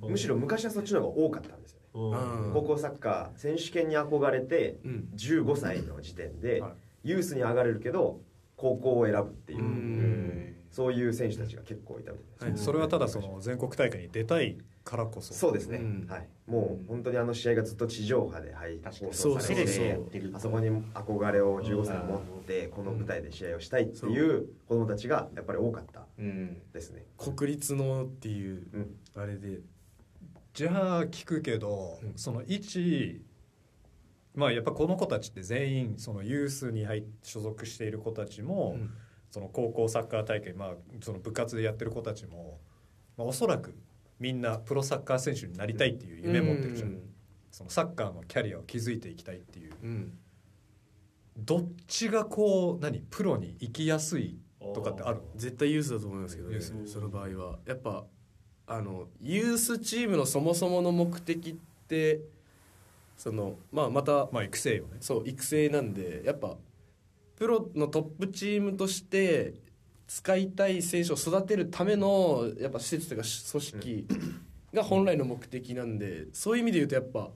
[0.00, 1.86] むしろ昔はそっちの方が多かったんですよね。
[2.52, 5.08] 高校サッカー選手権に憧れてうん。
[5.16, 6.72] 15歳の時点ではい。
[7.04, 8.20] ユースに上がれるけど
[8.56, 10.54] 高校を選ぶっていううん。
[10.70, 12.64] そういう選手たちが結構いたみたいです。
[12.64, 15.34] それはただその全国大会に出たいからこそ。
[15.34, 16.06] そうですね、うん。
[16.08, 27.04] はい、もう本当にあの試合がずっと地上波ではい確かにそうそうそう放送されてあそこに憧れを15歳持ってこの舞台で試合をしたいっていう子供たちがやっぱり多かったうんですね。
[27.16, 28.96] 国立のっていううん。
[29.14, 29.60] あれで
[30.58, 32.12] じゃあ聞くけど、うん。
[32.16, 33.22] その一
[34.34, 38.90] まあやっぱこの子たちって全員そのユースに入っ所属している子たちも、うん。
[39.30, 42.58] その高校サッカー大会、まあ、その部活でやってる子たちも、
[43.16, 43.72] まあ、おそらく
[44.18, 47.02] みんなプロサッカー選手になりたいっていう夢持ってるじゃん、うん。
[47.52, 49.72] そのサッカーのキャリアを築いていきたいっていう。
[49.80, 50.18] うん。
[51.36, 54.40] どっちがこう何プロに行きやすい
[54.74, 55.22] とかってあるの？
[55.36, 57.58] 絶対ユースだと思いますけどねその場合は。
[57.64, 58.06] やっぱ
[58.70, 61.54] あのユースチームのそもそもの目的っ
[61.88, 62.20] て
[63.16, 64.98] そのまあまたまあ育成よね。
[65.00, 66.56] そう育成なんでやっぱ
[67.36, 69.54] プロのトップチームとして
[70.06, 74.06] 使いたい選手を育てるためのやっぱ施設というか組織
[74.74, 77.30] が本来の目的なんでそういう意味で言うとやっぱ、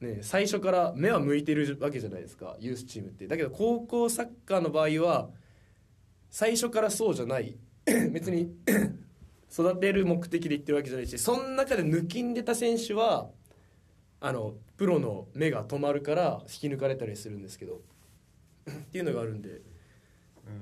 [0.00, 3.26] ね、最初から目は向いてるわけじゃないですかユースチームって。
[3.26, 5.30] だけど高校サッカーの場合は
[6.30, 7.56] 最初からそうじゃない。
[8.12, 8.54] 別に
[9.56, 13.28] 育てる目的で言ってるわけじゃないしその中で抜きんでた選手は
[14.20, 17.80] あのプロの目が止まるから引き抜かれたりするんですけど
[18.68, 19.60] っていうのがあるんで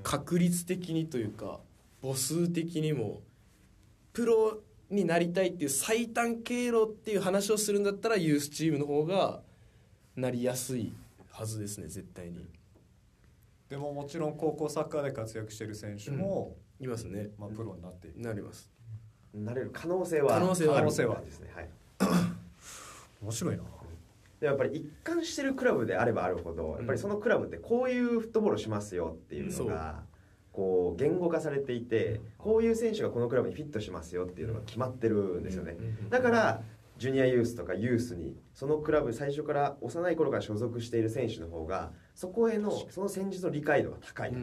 [0.03, 1.59] 確率的にというか
[2.03, 3.21] 母数的にも
[4.11, 4.59] プロ
[4.91, 9.41] になりたいっていう最短経路っていう話をするんだったらユースチームの方が
[10.15, 10.93] なりやすい
[11.31, 12.45] はずですね絶対に。
[13.69, 17.29] でももちろん高校サッカーで活躍してる選手も、いますね。
[17.39, 18.19] まあ、プロになっていく。
[18.19, 18.72] なります
[19.33, 20.81] なれる可能性は可能性は
[21.21, 21.49] ですね。
[21.55, 21.69] はい。
[23.21, 23.63] 面白いな。
[24.43, 30.03] でやっぱり一貫してるクラブであればあるほどやっぱりそのクラブってこういうフットボールをしますよっていうのが
[30.51, 35.77] こう言語化されていてこういう選手がこのクラブにフィットしますよっていうのが決まってるんですよね。
[36.09, 36.61] だから
[37.03, 44.33] ジュニアユースとかユースにそのクラブ最初から幼い頃から所属している選手の方がそこへのその戦術の理解度が高い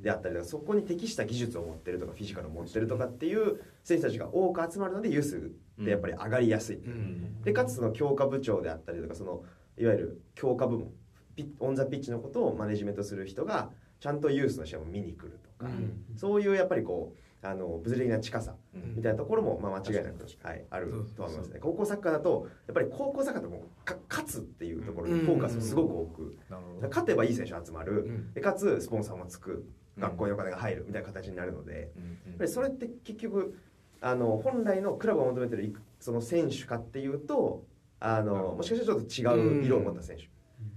[0.00, 6.76] であったりとかそこに適した技術を持ってるとかフィジカルを持ってるとかっていう選手たちが多く集まるのでユースってやっぱり上がりやすい。
[6.76, 7.42] うん。
[7.42, 9.44] でかつその強化部長であったりとかその
[9.76, 10.88] いわゆる強化部門
[11.36, 15.70] ピオン・ザ・ピッチのことをマネジメントする人がちゃんとユースの試合を見に来るとか、
[16.16, 21.58] そういうやっぱりこうあの物理的な近さみたいなところも、まあ、間違いなく、はい、あると思いますね。
[21.60, 26.38] 高校サッカーだとやっぱり高校サッカーだともうか勝つっていうところにフォーカスをすごく多く、
[26.88, 28.34] 勝てばいい選手集まる、ん。
[28.34, 29.66] でかつスポンサーもつく。
[29.98, 30.84] 学校にお金が入る。
[30.86, 31.90] みたいな形になるので、
[32.26, 33.58] やっぱりそれって結局
[34.00, 37.64] あの本来のクラブが求めてるその選手かっていうと
[37.98, 40.22] あのもしかしたらちょっと違う色を持った選手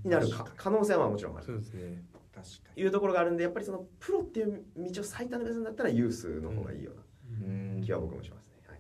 [0.04, 0.46] になるか。
[0.58, 1.46] 可能性はもちろんある。
[1.46, 2.04] そうですね
[2.76, 8.54] いうところがあるんでやっぱりそのプロっていう道を最短の目線だったらユースの方がいいようにな気は僕もしますね。
[8.68, 8.80] はい。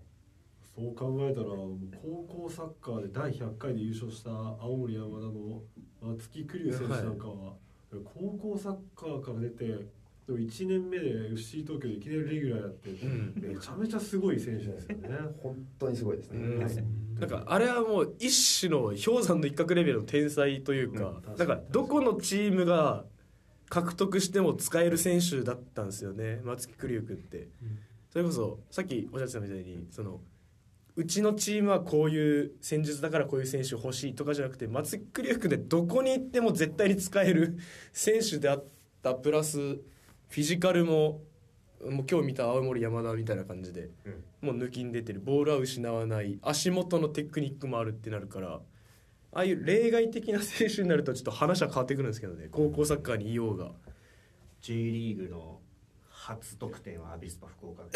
[0.75, 5.61] そう考えたら高校サッカーで第100回で優勝した青森山田の
[6.01, 7.53] 松木玖生選手なんかは、
[7.91, 9.65] 高校サッカーから出て
[10.25, 15.09] でも1年目で FC 東京でいきなりレギュラーやって、んめちゃめちゃすごい選手ですよね。
[15.43, 16.39] 本当にすごいですね。
[16.39, 16.63] うん。
[16.63, 16.75] はい。
[17.19, 21.37] なんかあれはもう一種の氷山の一角レベルの天才というか、うん。
[21.37, 23.05] なんかどこのチームが
[23.73, 26.41] 獲得しても使える選手だったんですよね。
[26.43, 27.47] 松木玖生君って、
[28.11, 30.21] それこそさっきおっしゃってたみたいにその
[30.95, 37.57] うちのチームはこういう戦術だからこういう選手欲しいとかじゃなくて松木玖生君でどこに行っても絶対に使える
[37.91, 38.65] 選手であっ
[39.01, 41.21] たプラスフィジカルも
[41.83, 43.89] もう今日見た青森山田みたいな感じで、
[44.39, 45.19] もう抜きん出てる。
[45.19, 46.37] ボールは失わない。
[46.43, 48.61] 足元のテクニックもあるってなるから
[49.35, 52.47] ああいう例外的な選手になるとちょっと話は変わってくるんですけどね。
[52.51, 53.71] 高校サッカーにいようが。
[54.61, 55.59] J リーグの
[56.09, 57.83] 初得点はアビスパ福岡。
[57.83, 57.91] 悲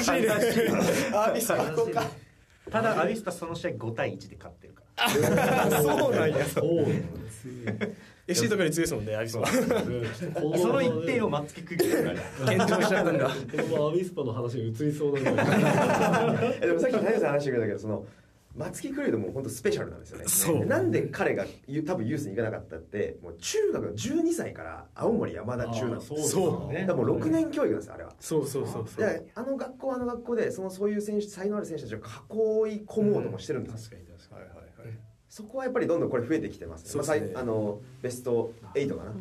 [0.00, 0.28] しいね。
[1.14, 2.02] アビスパ福岡。
[2.70, 5.08] ただアビスパその試合5対1で勝ってるから。
[5.80, 6.44] そうなんや。
[6.44, 6.86] そう
[8.26, 9.46] FC とかに強いですもんねアビスパね。
[9.48, 12.14] その1点を松木玖生が。
[12.46, 13.28] 健常しちゃったんだ。
[13.28, 13.32] こ
[13.78, 15.44] のアビスパの話が移りそうなんだ
[16.60, 18.04] でもさっき谷さん話してくれたけどその
[18.58, 20.66] 松木クリードも本当スペシャルなんですよね。
[20.66, 26.18] なんで彼がゆ多分ユースに行かなかったってもう中学の12歳から青森山田中なんですよ。
[26.22, 28.12] そうだからもう6年教育なんですよあれは。
[28.20, 29.06] そうそうそうそう。
[29.06, 34.17] であの学校はあの学校でそのそういう選手才能ある選手たちを囲い込もうともしてるんです、確かに確かに
[35.38, 37.34] そこはやっぱりどんどんこれ増えてきてますまあ、そうですね。
[37.34, 39.12] さいあのベスト8かな、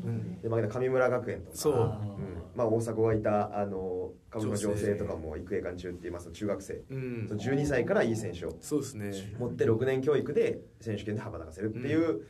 [0.42, 1.56] で負けた神村学園とか。
[1.56, 1.74] そう。
[1.76, 1.80] うん。
[2.56, 6.26] まあ、大迫がいたあの鹿児島情勢とかも育英館中って言います。
[6.26, 7.26] と中学生、うん。
[7.28, 9.12] その12歳からいい選手をそうですね。
[9.38, 12.24] 持って6年教育で選手権で羽ばたかせるっていう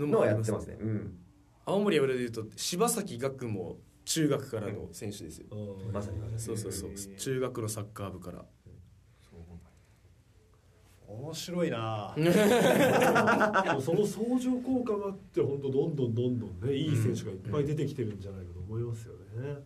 [0.00, 0.78] のをやってますね。
[0.80, 1.16] うん、
[1.66, 5.46] 青森山田でいうと柴崎岳も中学からの選手ですよ。
[5.52, 5.92] うん。
[5.92, 6.90] まさにそうそうそう。
[7.16, 8.44] 中学のサッカー部から
[11.10, 12.14] 面白いな。
[12.16, 19.64] でもその相乗効果があって本当どんどんどんどんねいい選手がいっぱい出てきてるんじゃないかと思いますよね。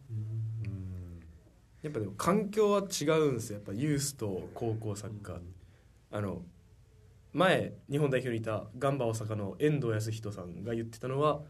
[1.82, 5.40] やっぱでも環境は違うんですよやっぱユースと高校サッカー。
[6.10, 6.42] あの
[7.32, 11.42] 前日本代表にいたガンバ大阪の遠藤康人さんが言ってたのは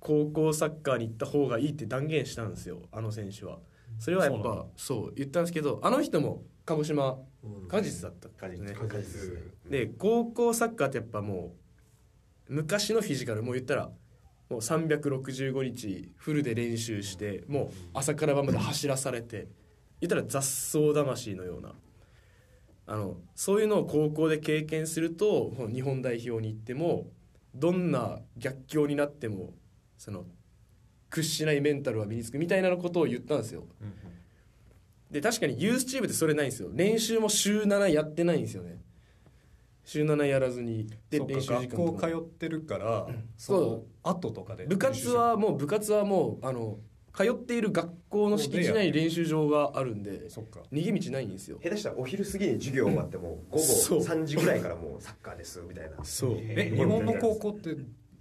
[0.00, 3.58] 高校サッカーに行った方がいいって断言したんですよあの選手は。
[3.98, 7.18] それはやっぱそう言ったんですけどあの人も鹿児島。
[7.42, 7.68] うん。
[7.68, 8.72] 果実だったね。
[8.72, 9.70] 確実。
[9.70, 11.54] で高校サッカーってやっぱも
[12.48, 13.90] う昔のフィジカルもう言ったら
[14.50, 19.48] もう365日フルで練習してもう朝から晩まで走らされて
[20.00, 21.72] 言ったら雑草魂のような。
[22.86, 27.06] あのそういうのを高校で経験すると日本代表に行っても
[27.54, 29.54] どんな逆境になっても
[29.96, 30.26] その
[31.08, 33.66] 屈しないメンタルは身につくみたいなことを言ったんですよ。
[35.14, 36.70] で確かにユースチームってそれないんですよ。
[36.72, 38.82] 練習も週7やってないんですよね。
[39.84, 42.08] 週7やらずにで練習時間とか。
[42.08, 46.78] 学校通ってるからそその後とかで部活はもう部活はもうあの
[47.16, 50.62] 通っている学校の敷地内に練習場があるんでそっか。
[50.72, 51.60] 逃げ道ないんですよ。
[51.62, 54.00] 下手したらお昼過ぎに授業終わっても午後そう。
[54.00, 55.96] 3時ぐらいからもうサッカーですみたいな。
[56.02, 56.36] そう。
[56.40, 57.76] え日本の高校って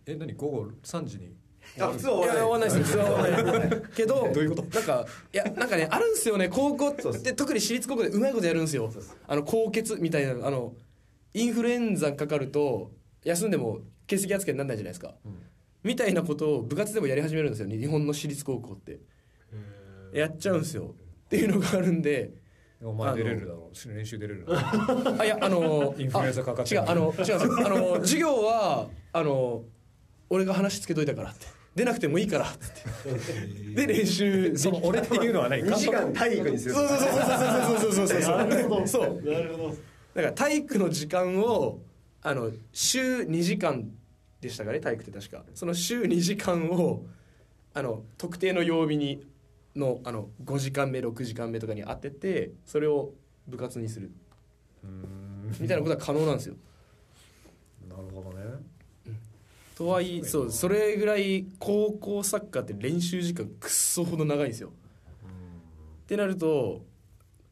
[0.05, 0.33] え何？
[0.33, 1.33] 午後3時に？
[1.79, 3.81] あ普通はいや終わんないです普通は終わんない。
[3.95, 4.63] けどどういうこと？
[4.63, 6.49] なんかいやなんかねあるんですよね。
[6.49, 8.91] 高校って特に私立高校でうまいことやるんですよ。
[9.27, 10.73] あの高血みたいなあの
[11.33, 12.91] インフルエンザかかると
[13.23, 15.15] 休んでも欠席扱いにならないじゃないですか、
[15.83, 17.69] みたいなことを部活でもやり始めるんですよ。
[17.69, 18.99] 日本の私立高校って。
[20.13, 20.93] やっちゃうんですよ。
[21.25, 22.33] っていうのがあるんで。
[22.83, 23.93] お前出れるだろう。
[23.95, 25.15] 練習出れるだろう。
[25.17, 29.63] あいやあのインフルエンザかかって違うあの違うあの授業はあの
[30.29, 32.45] 俺が話つけといたからって出なくてもいいから。
[32.45, 32.53] っ
[33.75, 34.55] てで練習。
[34.57, 39.31] その俺っていうのは何？2時間体育にするそうそうそうそうそうそうそうそうなるほどそう。
[39.31, 39.69] なるほど。
[39.69, 41.79] だから体育の時間を
[42.21, 43.89] あの週2時間
[44.39, 45.43] でしたかね体育って確か。
[45.55, 47.05] その週2時間を
[47.73, 49.25] あの特定の曜日に
[49.75, 53.13] のあの5時間目6時間目とかに当ててそれを
[53.47, 54.11] 部活にする。
[55.59, 56.55] みたいなことは可能なんですよ
[59.75, 64.69] とはいえそうそれぐらい高校サッカーって練習時間くっそほど長いんですよ。
[64.69, 66.85] ってなると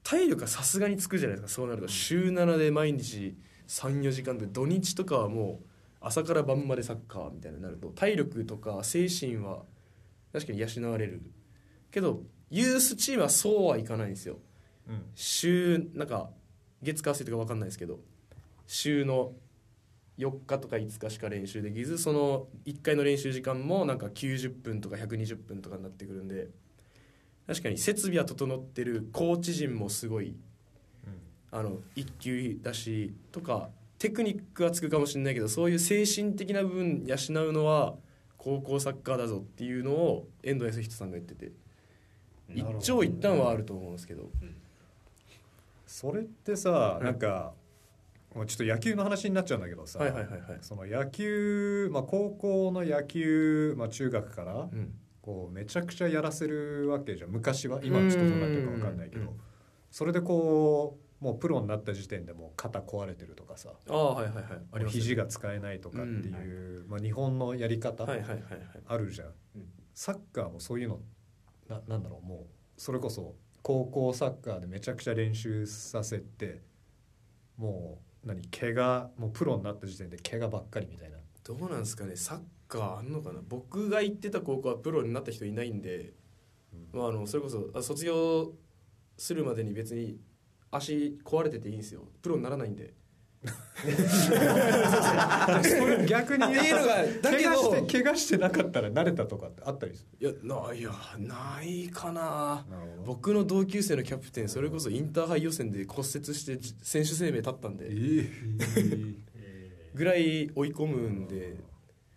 [0.04, 1.88] 体力がさすがにつくじゃないですかそうなると。
[1.88, 3.36] 週7で毎日
[3.68, 5.66] 34時間で土日とかはもう
[6.02, 9.64] 朝から晩までサッカーみたいになると体力とか精神は
[10.34, 11.22] 確かに養われる。
[11.92, 14.38] けどユースチームはそうはいかないんですよ。
[14.88, 15.04] うん。
[15.16, 16.30] 週なんか
[16.82, 18.00] 月火水とか分かんないですけど
[18.68, 19.34] 週の
[20.18, 26.48] 4日とか5日しか練習できずその1回の練習時間もなんか90分とか120分とかになってくるんで
[27.48, 30.36] 確かに設備は整ってるコーチ陣もすごい、
[31.52, 37.16] あの一級だしとかテクニックはつくかもしれないけどそういう精神的な部分養
[37.50, 37.96] うのは
[38.38, 41.52] 高校サッカーだぞっていうのを遠藤康人さんが言ってて
[42.54, 44.30] 一長一短はあると思うんですけど。
[45.92, 47.52] それってさなんか
[48.36, 50.58] もうちょっと野球の話になっちゃうんだけどさ、はいはいはいはい。
[50.62, 54.94] その野球、まあ、高校の野球、まあ、中学からうん。
[55.22, 57.30] こうめちゃくちゃやらせるわけじゃん。
[57.30, 57.80] 昔は？
[57.84, 59.22] 今の人どうなってるか分かんないけど。
[59.22, 59.30] うん。
[59.92, 64.46] それでこうもうプロになった時点でもう肩壊れてるとかさああはいはいはい。
[64.72, 68.42] あります肘が使えないとかっていう、まあ、日本のやり方はいはいはいはい。
[68.88, 69.66] あるじゃん、うん。
[69.94, 71.00] サッカーもそういうの
[71.70, 72.28] ななんだろう？
[72.28, 76.64] もうそれこそ高校サッカーでめちゃくちゃ練習させて
[77.58, 81.18] もう何怪我もうプロになった時点で怪我ばっかりみたいな。
[81.44, 82.16] どうなんですかね。
[82.16, 83.42] サッカーあんのかな。
[83.48, 86.14] 僕が行ってた高校はプロになった人いないんで、
[86.94, 88.54] まあ、あのそれこそあ卒業
[89.18, 90.20] するまでに別に
[90.70, 92.08] 足壊れてていいんですよ。
[92.22, 92.94] プロにならないんで
[96.08, 96.76] 逆にっていう。
[96.76, 102.66] のがだけど怪我して怪我してなかったら慣れたとかってあったりすいやないやないかな。
[103.06, 107.90] 僕の同級生のキャプテンそれこそインターハイ予選で骨折してじ選手生命立ったんで。
[109.94, 111.58] ぐらい追い込むんで。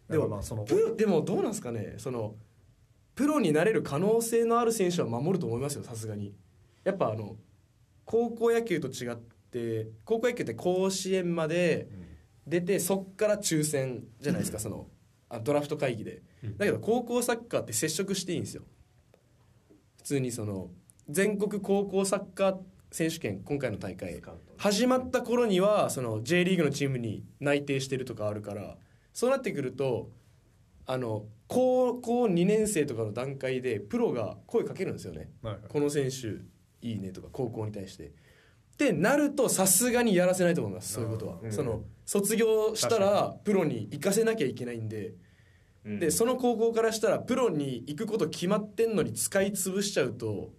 [0.08, 1.94] でもまあそのプロでもどうなんですかね？
[1.98, 2.36] その
[3.14, 6.34] プロになれる可能性のある選手は守ると思いますよさすがに。
[6.84, 7.36] やっぱあの
[8.04, 9.33] 高校野球と違って
[10.04, 11.88] 高校野球って甲子園まで
[12.46, 14.86] 出てそっから抽選じゃないですかその
[15.28, 16.22] あドラフト会議で。
[16.58, 18.62] だけど高校サッカーって接触していいんですよ。
[19.96, 20.70] 普通にその
[21.08, 22.56] 全国高校サッカー
[22.90, 24.20] 選手権今回の大会。
[24.58, 28.76] 始まった頃にはその J リーグのチームに内定してるとかあるから
[29.12, 30.10] そうなってくると
[30.86, 35.30] あの高校2年生とかの段階でプロが声かけるんですよね。
[35.42, 35.62] はいはい。
[35.68, 36.42] この選手
[36.86, 38.12] いいねとか高校に対して。
[38.74, 45.14] ってなるとさすがにやらせないと思いますそういうことは、その卒業したらプロに行かせなきゃいけないんで、
[45.84, 50.52] でその高校からしたらプロに行くこと決まってんのに使い潰しちゃうと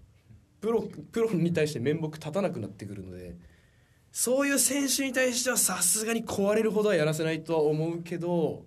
[0.62, 3.36] プロプロに対して面目立たなくなってくるので
[4.12, 8.66] そういう選手に対してはさすがに壊れるほどはやらせないとは思うけど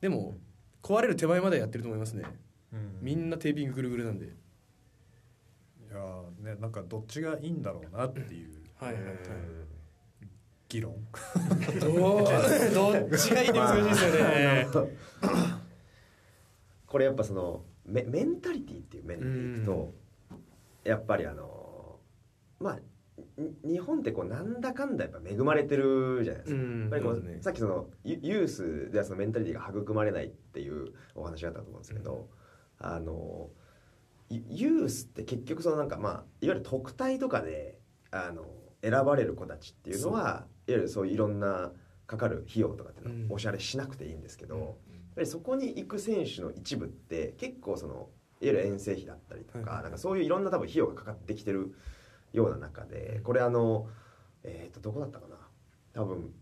[0.00, 0.36] でも
[0.82, 2.22] 壊れる手前まではやってると思いますね。
[2.72, 2.98] うん。
[3.02, 4.32] みんなテーピングぐるぐるなんで
[5.98, 9.14] いやーねなんかどっちがいいんだろうなっていうはいはいはい。
[10.68, 10.94] 議論。
[11.80, 12.24] どう？
[12.74, 14.66] どっちがいいって難しいですよね。
[16.86, 19.94] これやっぱそのメメンタリティっていう面でいくと
[20.84, 21.98] やっぱりあの
[22.60, 22.78] まあ
[23.36, 26.62] に日本ってこうなんだかんだやっぱ恵まれてるじゃないですか。
[26.62, 26.80] うん。
[26.82, 27.38] やっぱりこうね。
[27.42, 32.28] さっきそのユユースではそのメンタリティが育まれないっていうお話があったと思うんですけど、
[32.78, 33.54] あのユ
[34.30, 37.78] ユースって結局そのなんかまあいわゆる特待とかで
[38.10, 38.44] あの
[38.82, 41.72] 選ばれる子たちっていうのはいわゆるそういういろんな
[42.06, 43.28] かかる費用とかっていうのうん。
[43.28, 44.66] はおしゃれしなくていいんですけど、やっ
[45.14, 48.08] ぱりそこに行く選手の一部って結構そのいわ
[48.40, 51.74] ゆる遠征費だったりとか,、はいなんかそういういろんな多分費用がかかってきてる
[52.32, 53.88] ような中でこれあの
[54.44, 55.36] えっ、とどこだったかな。
[55.92, 56.32] 多分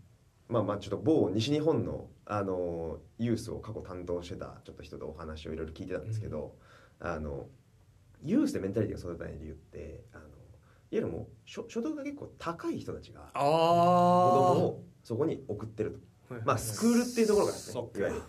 [0.49, 6.55] まあまあちょっと某西日本のあのユースを過去担当してたちょっと人とお話をいろいろ聞いてたんですけど、
[6.99, 7.47] あの
[8.23, 10.29] ユースでメンタリティを育てない理由ってあのいわ
[10.91, 16.35] ゆるもう所所得が結構高い人たちが子供あをそこに送ってると。
[16.35, 18.21] あまあスクールっていうところからですねいわゆる。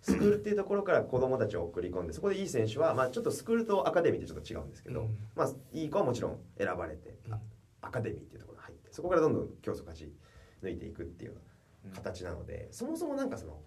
[0.00, 5.18] スクールっていうところから子供たちを送り込んでそこでいい選手は、まあ、ちょっとスクールとアカデミーってちょっと違うんですけど、うん。
[5.34, 7.38] まあ、いい子はもちろん選ばれて、あ
[7.82, 10.12] アカデミーっていうところに入ってそこからどんどん競争勝ち
[10.62, 11.36] 抜いていくっていうよ
[11.84, 13.60] うな形なので、そもそもなんかその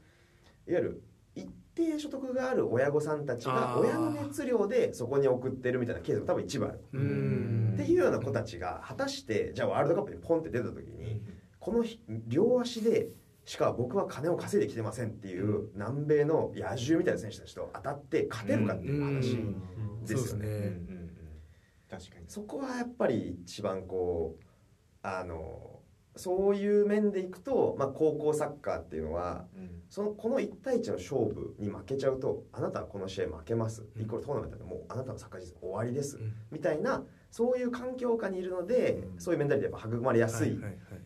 [0.67, 1.03] いわゆる
[1.35, 6.79] 一定所得がある親御さんたちが親の熱量でそこに送ってるみたいなケースが多分一部ある。
[6.93, 7.71] うん。
[7.75, 11.21] っていうような子たちが果たしてじゃあワールドカップにポンって出た時に
[11.59, 13.09] この日両足で
[13.45, 20.05] しか僕は金を稼いできてませんっていう南米の野獣みたいな選手たちと当たって勝てるかっていう話うん。
[20.05, 20.77] ですよね。
[21.89, 22.25] 確かに。
[22.27, 24.43] そこはやっぱり一番こう
[25.03, 25.80] あの
[26.15, 29.45] そういう面でいくと、まあ、高校サッカーっていうのは
[29.89, 36.33] そのこの1対1の勝負に負けちゃうとあなたはこの試合負けます、イコールトーナメントでもうあなたのサッカー人生終わりです、うん。
[36.51, 40.59] みたいなそういう環境下にいるので、そういうメンタリティやっぱ育まれやすい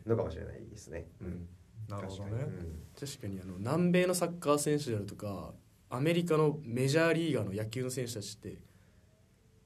[0.06, 1.08] のかもしれないですね。
[1.22, 1.48] うん。
[1.88, 2.30] なるほどね。
[2.32, 2.80] うん。
[3.00, 5.54] 確かにあの南米のサッカー選手であるとか
[5.90, 8.58] アメリカのメジャーリーガーの野球の選手たちって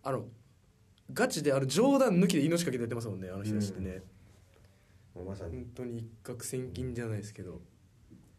[0.03, 0.25] あの
[1.13, 4.01] ガチであの冗談抜きで命かけてやってますもんねあの人たちってね、
[5.23, 7.61] まさに本当に一攫千金じゃないですけど。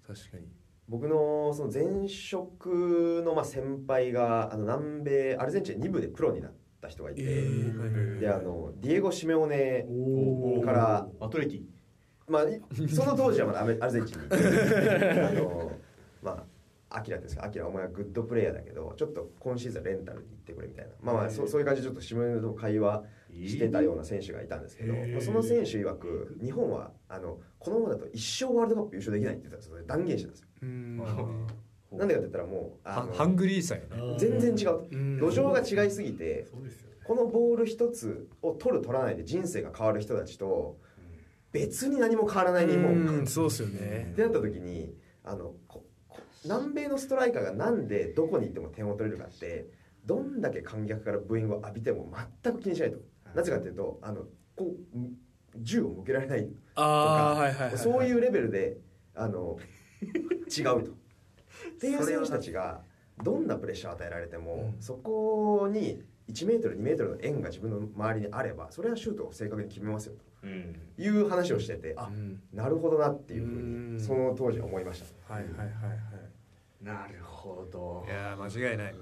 [0.06, 0.48] 確かに。
[0.88, 7.22] 僕のその前職のまあ先輩があの南米アルゼンチン2部でプロになった人がいて、
[8.18, 9.86] であのディエゴ・シメオネ
[10.64, 11.62] からアトレティ。
[12.26, 15.72] まあ、いその当時はまだアメアルゼンチンに あの
[16.22, 16.44] ま
[16.90, 17.44] あアキラですか？
[17.44, 20.92] アキラお前はグッドプレイヤーだけどちょっと今シーズンレンタルに行ってくれみたいな。
[21.02, 23.04] まあまあそそういう感じでちょっと下ネと会話
[23.46, 25.12] してたような選手がいたんですけど、へー。
[25.12, 30.46] まあその選手曰く日本はあのこのままだと一生ワールドカップ優勝できないって言ってたんですよ断言してたんですよ。
[30.62, 30.96] うん。
[31.98, 34.16] なんでかって言ったらもうあのハハングリーさやね。
[34.18, 34.88] 全然違う。
[34.90, 36.70] うん土壌が違いすぎてね
[37.04, 40.78] このボール一つを取る取らないで人生が変わる人たちと
[41.52, 42.92] 別に何も変わらない日本。
[42.92, 44.10] うんそうっすよね。
[44.12, 45.54] ってなった時にあの
[46.44, 49.66] 南米のストライカーがなんでどこに行っても点を取れるかって
[50.06, 52.10] どんだけ観客からブーイングを浴びても
[52.42, 52.98] 全く気にしないと
[53.34, 54.22] なぜかっていうとあの
[54.56, 54.98] こう
[55.58, 58.78] 銃を向けられないとかそういうレベルで
[59.14, 59.58] あの
[60.02, 60.90] 違うと。
[60.90, 62.82] っていう選手たちが
[63.22, 64.82] どんなプレッシャーを与えられても、うん。
[64.82, 66.02] そこに
[66.32, 70.76] 1メートル2メートルの円が自分の周りにあればそれはシュートを正確に決めますようん。
[70.96, 72.40] という話をしててあうん。
[72.52, 73.96] なるほどなっていうふううん。
[73.96, 75.34] にその当時は思いました。
[75.34, 76.84] はいはいはいはい。
[76.84, 78.04] なるほど。
[78.06, 78.94] いやー間違いない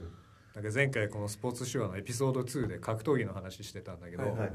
[0.58, 4.52] なんか前回このスポーツ手話のエピソード2で格闘技の話してたんだけど、はいはい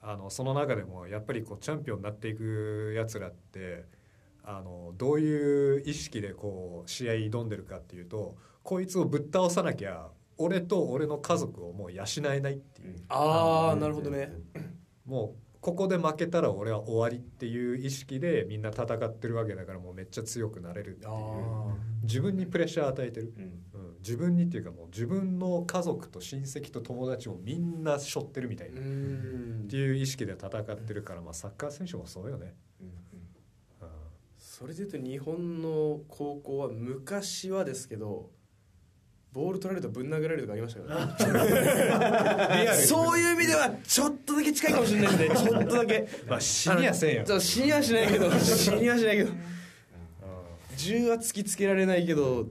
[0.00, 3.84] あのその中でもやっぱりこうチャンピオンになっていくやつらって
[4.44, 14.32] あのどういう意識でこう試合挑んでるかっていうとこいつをぶっ倒さなきゃ俺と俺の家族をもう養えないっていう、ああなるほどね。
[15.04, 21.12] もうここで負けたら俺は終わりっていう意識でみんな戦ってるわけだからもうめっちゃ強くなれるっていう。
[21.12, 23.62] あ自分にプレッシャー与えてる、うんうん、
[23.98, 32.90] 自分にっていうかもう自分の家族と親戚と友達をみんな背負ってるみたいな、うっんていう意識で戦ってるから、まあ、サッカー選手もそうよね、うん
[34.58, 38.30] それでいうと日本の高校は昔はですけど
[39.32, 42.72] ボール取られるとぶん殴られるとかありましたからね。
[42.74, 45.36] そういう意味ではちょっとだけ近いかもしれないで。
[45.36, 46.08] す ねちょっとだけ。
[46.26, 47.40] まあ死にやせんよ。
[47.40, 48.30] 死にはしないけど。
[48.40, 49.30] 死にはしないけど。
[50.76, 52.48] 銃は突きつけられないけど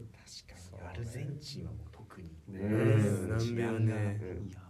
[0.90, 3.24] アルゼンチンはもう特にうん。
[3.26, 4.20] 南米はね。
[4.22, 4.68] うん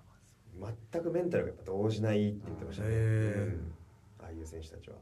[0.92, 2.90] 全くメンタルがやっぱ動じないって言ってましたね、
[4.20, 4.96] ああいう選手たちは。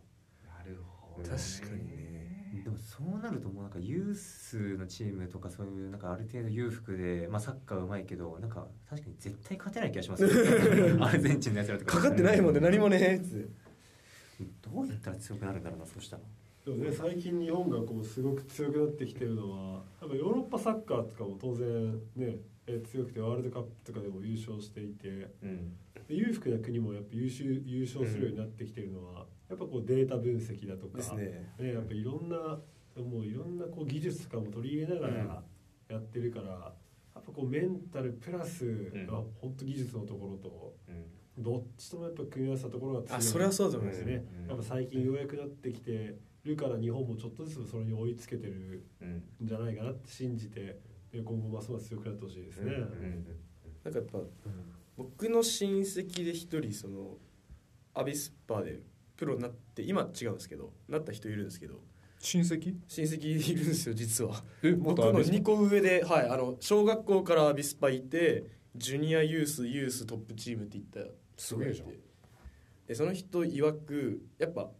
[0.43, 1.29] なるほ確
[1.69, 2.61] かにね。
[2.63, 10.23] でもそうなるともうなんかユースのチームとかそういうなんかある程度裕福で、まあ、サッカーうまいけどなんか確かに絶対勝てない気がします。
[10.23, 10.29] よ
[11.05, 11.97] アルゼンチンのやつらとか。
[11.97, 12.59] かかってないもんね。
[12.59, 13.49] 何もねつ
[14.61, 16.23] どうやったら強くなるんだろうなそうしたら。
[16.65, 25.29] でもね最近日本がこうすごく強くなってきてるのはやっぱヨーロッパサッカーとかも当然ねえ強くてワールドカップとかでも優勝していて。
[25.43, 25.77] うん。
[26.07, 31.53] で裕福な国もやっぱ優秀優勝するようになってきてるのは、やっぱこうデータ分析だとかね。
[31.59, 32.59] ねやっぱいろんな
[33.01, 35.43] もういろんなこう技術とかも取り入れながら
[35.89, 36.71] やってるから、や
[37.19, 39.07] っぱこうメンタルプラス、ん。
[39.09, 41.43] あ本当技術のところとうん。
[41.43, 43.17] どっちともやっぱ組み合わせたところが強い。
[43.17, 44.47] あそれはそうだと思いますですね、うん。
[44.47, 50.79] やっぱ最近ようやくなってきてるから日本もちょっとずつそれに追いつけてるうんんじゃないかなって信じてで
[51.23, 52.73] 今後ますます強くなってほしいですね。
[52.73, 53.25] うん
[53.83, 54.19] なんかやっぱ
[54.97, 57.17] 僕の親戚で一人その
[57.93, 58.79] アビスパで
[59.15, 61.75] プロになって今違うんですけどなった人いるんですけど。
[62.19, 62.75] 親戚？
[62.87, 64.43] 親戚いるんですよ実は。
[64.63, 68.45] え僕の2個上で、はい、あの小学校からアビスパいて
[68.75, 71.01] ジュニアユースユーストップチームっていった
[71.37, 71.89] すげえじゃん。
[72.87, 74.71] でその人曰くやっぱ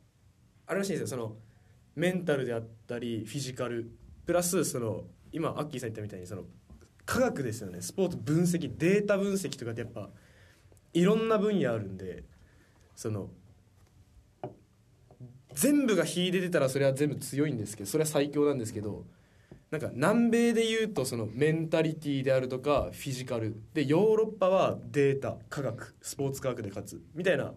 [0.66, 1.08] あれらしいんですよ。
[1.08, 1.36] その
[1.96, 3.92] メンタルであったりフィジカル
[4.26, 5.04] プラスその
[5.36, 6.44] 今アッキーさん言ったみたいにその
[7.06, 7.82] 科学ですよね。
[7.82, 10.10] スポーツ分析データ分析とかってやっぱ
[10.94, 12.24] いろんな分野あるんで
[12.96, 13.30] その
[15.54, 19.06] 全部が秀でてたらそれは全部強いんですけどそれは最強なんですけど
[19.72, 23.62] なんか南米で言うとそのメンタリティーであるとかフィジカル。
[23.74, 27.02] でヨーロッパはデータ科学スポーツ科学で勝つ。
[27.14, 27.54] みたいな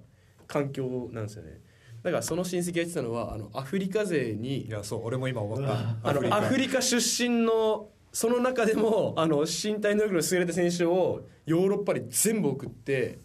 [0.48, 1.60] 環境なんですよね。
[2.02, 5.96] だからその親戚が言ってたのはあのアフリカ勢にいやそう俺も今思った。
[6.02, 6.80] あのアフリカ。
[6.80, 13.20] 出身のその中でもあの身体能力の優れた選手をヨーロッパに全部送って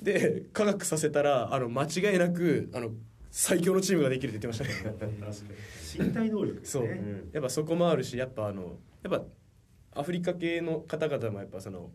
[0.00, 2.90] で科学させたらあの間違いなくあの
[3.30, 9.22] 最強のチームができるって言ってましたけど身体能力ですそう、ねやっぱそこもあるしやっぱあのやっぱ
[9.94, 11.90] アフリカ系の方々もやっぱその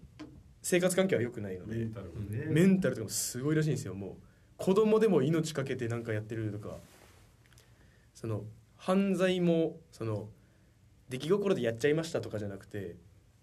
[0.62, 2.46] 生活環境は良くないのでメンタルもね。
[2.50, 4.16] メンタルとかもすごいらしいんですよもう
[4.58, 6.76] 子供でも命かけてなんかやってるとか
[8.16, 8.44] その
[8.76, 10.28] 犯罪もその
[11.10, 12.96] 出来心でやっちゃいましたとかじゃなくて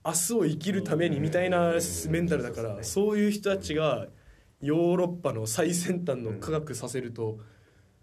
[0.05, 1.75] 明日を生きるためにみたいな
[2.11, 4.07] メンタルだからそういう人たちが
[4.61, 7.39] ヨーロッパの最先端の科学させると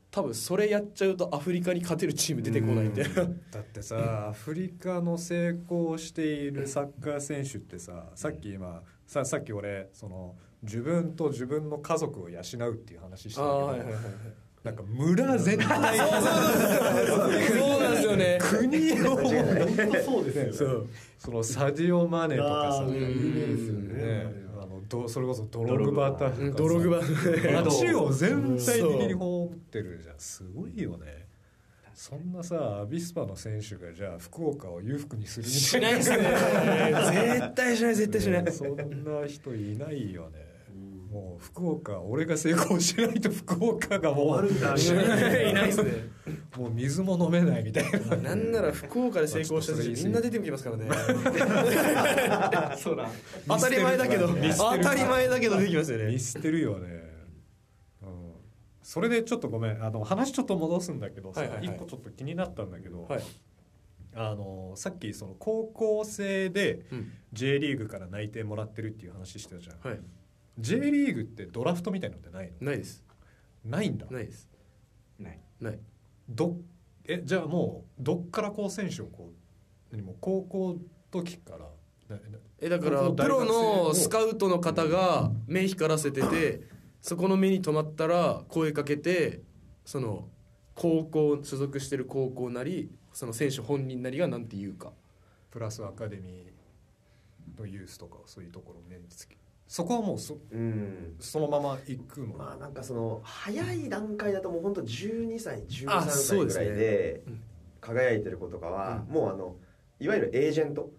[0.10, 3.16] 多分それやっちゃうとアフリカに勝てるチーム出てこないみたいな。
[3.52, 14.04] だってさアフリカの成功しているサッカー選手ってささっき今ささっき俺その自分と自分の家族を養うっていう話してたけど、はいはいはいはい。
[14.64, 18.38] なんか村全体 そうなんですよね。
[18.40, 19.18] 国を。
[20.04, 20.54] そうですよね。
[20.54, 20.88] そう。
[21.18, 23.00] そのサディオ・マネとかさね。
[23.00, 30.16] ねあのどそれこそドログバとドログバ街を全体的に葬ってるじゃん。
[30.20, 31.28] すごいよね。
[31.96, 35.88] そんなさアビスパの選手がじゃあ福岡を裕福にするみしたいな。
[35.88, 36.18] ないですね。
[37.40, 38.44] 絶対しない絶対しない。
[38.44, 40.51] ねそんな人いないよね
[41.12, 45.92] もう福岡俺が成功しないと福岡がもう終わるんだいないですね。
[46.58, 48.16] もう水も飲めないみたいな。
[48.30, 50.90] なんなら福岡で成功した選手みんな出てきますからね。
[52.78, 53.10] そうだ。
[53.46, 54.30] 当たり前だけど。
[54.30, 56.12] 当たり前だけど出てきますよね。
[56.12, 56.88] 見捨てるよね、
[58.04, 58.32] うん、
[58.82, 59.84] それでちょっとごめん。
[59.84, 61.76] あの話ちょっと戻すんだけどさ、はいはいはい。
[61.76, 63.22] 一個ちょっと気になったんだけど、はい。
[64.16, 67.12] あのさっきその高校生でうん。
[67.34, 70.00] J リーグから内定もらってるっていう話してたじゃん、はい
[70.62, 72.68] J リーグってドラフトみたいのってないの？
[72.68, 73.04] ないです。
[73.66, 74.06] ないんだ。
[74.10, 74.50] ないです。
[75.20, 75.40] ない。
[75.60, 75.80] ない。
[76.30, 76.58] ど
[77.06, 80.78] えじゃあもうどっからこう選手をこう何もう高校
[81.12, 81.66] 時から
[82.60, 86.62] えだからプロのスカウトの方が目光らせてて
[87.02, 89.42] そこの目に留まったら声かけて
[89.84, 90.30] その
[90.76, 94.94] 高校所属してる高校なりその選手本人なりが何て言うか。
[95.50, 99.36] プラスアカデミーのユースとかそういうところを目につけ
[99.72, 101.16] そこはもうそうん。
[101.18, 107.24] そのまま行くの、まあなんかその早い段階だともう本当12歳13あ歳ぐらいで
[107.80, 109.14] 輝いてる子とかは、うん。
[109.14, 109.56] もうあの
[110.02, 110.92] いわゆるエージェント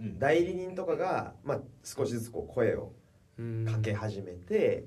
[0.00, 0.18] うん。
[0.18, 2.92] 代理人とかが、まあ、少しずつこう声を
[3.70, 4.84] かけ始めて、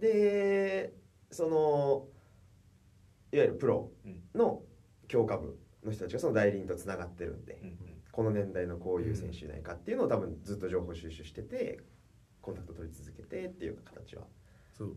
[0.00, 0.94] で
[1.30, 2.06] その
[3.30, 3.90] いわゆるプロ
[4.34, 4.62] の
[5.06, 7.76] 強化部の人たちがその代理人とつながってるんで、うん。
[8.10, 11.80] この年代のこういう選手いないかっていうのを多分ずっと情報収集してて
[12.40, 14.22] コンタクト取り続けてっていう形は
[14.76, 14.96] そう。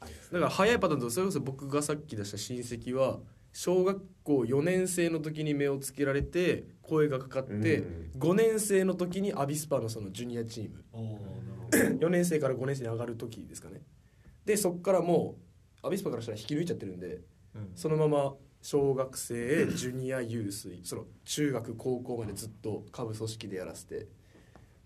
[0.00, 3.18] だから早いパターンとそれこそ僕がさっき出した親戚は
[3.52, 8.10] 小学校4年生の時に目をつけられて声がかかってうん。
[8.18, 10.84] 5年生の時にアビスパのそのジュニアチーム。
[10.92, 11.08] あーな
[11.88, 12.06] るほど。
[12.06, 13.82] 4年生から5年生に上がる時ですかね。
[14.44, 15.36] でそっからも
[15.82, 17.20] うアビスパからしたら引き抜いちゃってるんで
[17.54, 17.72] うん。
[17.74, 24.06] そのまま小学生ジュニアユースその中学高校までずっと下部組織でやらせて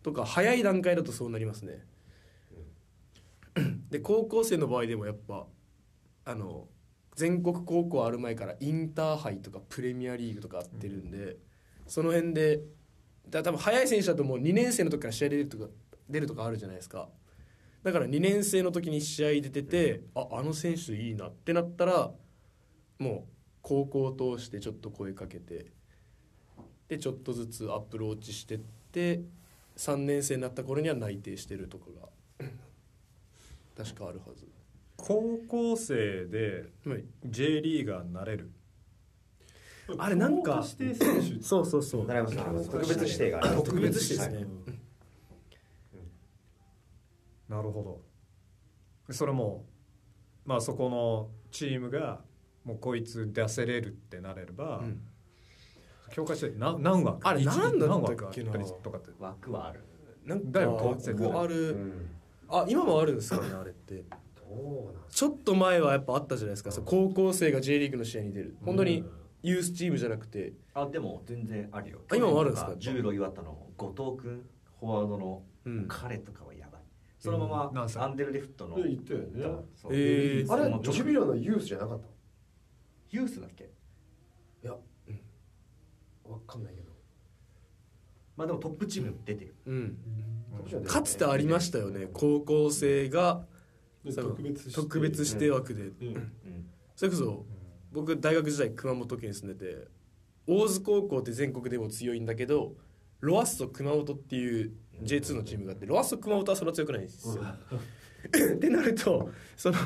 [0.05, 1.85] とか早い段階だとそうなりますね
[3.91, 5.47] で高校生の場合でもやっぱ
[6.25, 6.69] あの
[7.15, 11.37] 全国高校ある前からインターハイとかプレミアリーグとかあってるんで、
[11.87, 12.61] その辺で
[13.29, 15.67] だ多分早い選手だともう2年生の時から試合出るとか
[16.09, 17.09] 出るとかあるじゃないですか。
[17.83, 22.11] だから2年生の時に試合出ててああの選手いいなってなったら
[22.99, 25.67] もう高校を通してちょっと声かけて
[26.89, 28.61] でちょっとずつアプローチしてっ
[28.91, 29.21] て
[29.77, 32.09] 3年生になった頃には内定してるとかが
[33.77, 34.47] 確かあるはず。
[34.97, 37.05] 高校生ではい。
[37.27, 38.51] J リーガーになれる。
[39.99, 41.43] あれなんか指定選手。
[41.43, 42.71] そうそうそなりますなります。
[42.71, 43.57] 特別指定がある。
[43.57, 44.47] 特別指定ですね、
[47.49, 48.01] なるほ
[49.09, 49.13] ど。
[49.13, 49.67] それも
[50.47, 52.23] まあそこのチームが
[52.65, 55.03] もうこいつ出せれるってなれれば、うん。
[56.13, 57.29] 強化して何何枠？
[57.29, 57.91] あれ一何だったっけな。
[57.91, 58.47] 何枠あったり
[58.83, 59.11] とかって。
[59.19, 59.81] 枠はある。
[60.25, 62.11] なんかだよ当然ここある、うん
[62.49, 64.05] あ今もあるんですかねあれって。
[64.37, 68.57] どうなんちょっと前はやっぱあったじゃないですか、そう高校生が J リーグの試合に出る。
[68.65, 69.05] 本当に
[69.43, 70.53] ユースチームじゃなくて。
[70.75, 72.01] あでも全然あるよ。
[72.11, 72.73] あ今もあるんですか？
[72.79, 74.43] 去年と重路岩田の後藤君
[74.81, 75.87] フォワードのうん。
[75.89, 76.83] 彼とかはやばい、
[77.19, 78.97] そのままアンデルレフトのったよね。
[79.91, 80.53] えー。
[80.53, 82.07] あれジュビロのユースじゃなかった
[83.11, 83.65] ユースだっけ？
[84.63, 84.73] いや、
[86.25, 86.84] わかんないけど
[88.37, 89.55] まあでもトップチームに出てる。
[89.67, 89.99] うん。
[90.83, 92.09] かかつてありましたよね。
[92.13, 93.45] 高校生が
[94.05, 96.07] 特別指定特別指定枠で、うん。
[96.07, 96.33] うん。
[96.97, 97.47] それこそ
[97.93, 99.89] 僕大学時代熊本県に住んでて
[100.47, 102.75] 大津高校って全国でも強いんだけど
[103.21, 104.73] ロアッソ熊本っていう
[105.03, 107.43] J2 のチームがあってロアッソ熊本はそんな強くないんですよ。
[108.55, 109.85] ってなるとその2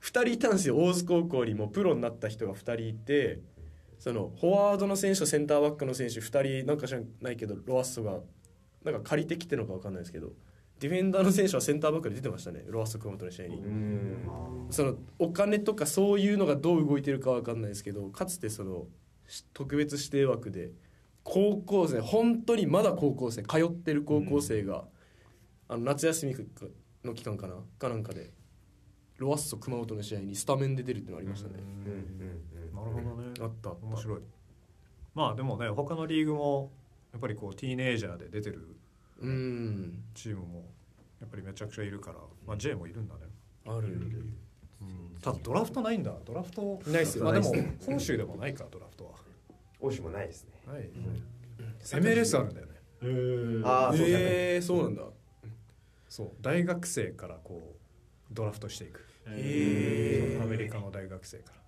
[0.00, 0.76] 人いたんですよ。
[0.76, 3.40] 大津高校にもプロになった人が2人いて
[4.02, 8.18] そのフォワードの選手とセンターバックの選手2人なんか知らないけどロアッソが
[8.84, 10.32] なんか借りてきてるのか分かんないですけど
[10.80, 13.62] ディフェンダーの選手はセンターバックで出てましたねロアッソ熊本の試合に。
[14.70, 18.86] そのお金とかそういうのがどう動いてるか分かんないですけどかつてその
[19.28, 20.72] し特別指定枠で
[21.22, 24.82] 高校生本当にまだ高校生通ってる高校生が、
[25.68, 26.34] あの夏休み
[27.04, 28.32] の期間かなかなんかで
[29.18, 31.54] ロアッソ熊本の試合にスタメンで出るっていうのありましたね、
[32.74, 33.34] なるほどね。
[33.40, 33.86] あったあった。
[33.86, 34.20] 面白い。
[35.14, 36.72] まあでもね他のリーグも
[37.12, 38.76] やっぱりこうティーネイジャーで出てる
[39.20, 40.02] うん。
[40.14, 40.64] チームも
[41.20, 43.20] やっぱりめちゃくちゃいるから、まあ、J もいるんだね、
[43.64, 43.96] ある
[45.22, 46.12] ただドラフトないんだ。
[46.24, 47.24] ドラフトないっすよ。
[47.24, 47.54] まあでも
[47.86, 49.12] 本州でもないかドラフトは。
[49.80, 50.50] 欧州もないですね。
[50.66, 50.90] はい、
[51.84, 52.72] MLS あるんだよね。
[53.02, 53.66] へー。
[53.66, 54.06] ああそうね。
[54.08, 55.04] えー、そうなんだ。
[56.08, 56.30] そう。
[56.40, 57.76] 大学生からこ
[58.30, 59.06] うドラフトしていく。
[59.28, 61.61] へアメリカの大学生から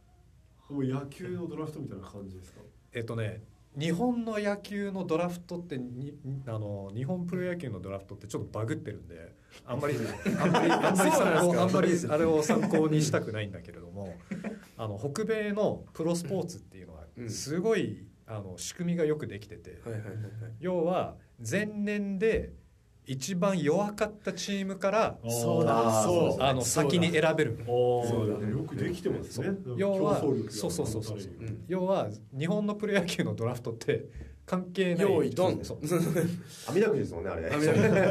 [0.70, 2.60] もう野球のドラフトみたいな感じですか？
[2.92, 3.42] えっとね
[3.76, 9.34] 日本の野球のドラフトってにあの日本プロ野球のドラフトってちょっとバグってるんで
[9.66, 9.94] あんまり
[10.40, 14.14] あんまりあんまりあんまりあれを参考にしたくないんだけれども
[14.76, 17.28] あの北米のプロスポーツっていうのはうん。
[17.30, 19.80] すごいあの仕組みがよくできてて
[20.60, 21.16] 要は
[21.50, 22.52] 前年で
[23.07, 26.02] 一番弱かったチームからそうだだ。
[26.02, 28.48] そうあの先に選べるそうだ。
[28.48, 29.50] よくできてますね。
[29.76, 31.18] 要はそうそうそうそう。
[31.68, 34.07] 要は日本のプロ野球のドラフトって
[34.46, 35.05] 関係ない。
[35.05, 35.62] 用意ドン。
[35.62, 35.78] そう。
[36.68, 37.50] 網だくじですもんねあれ。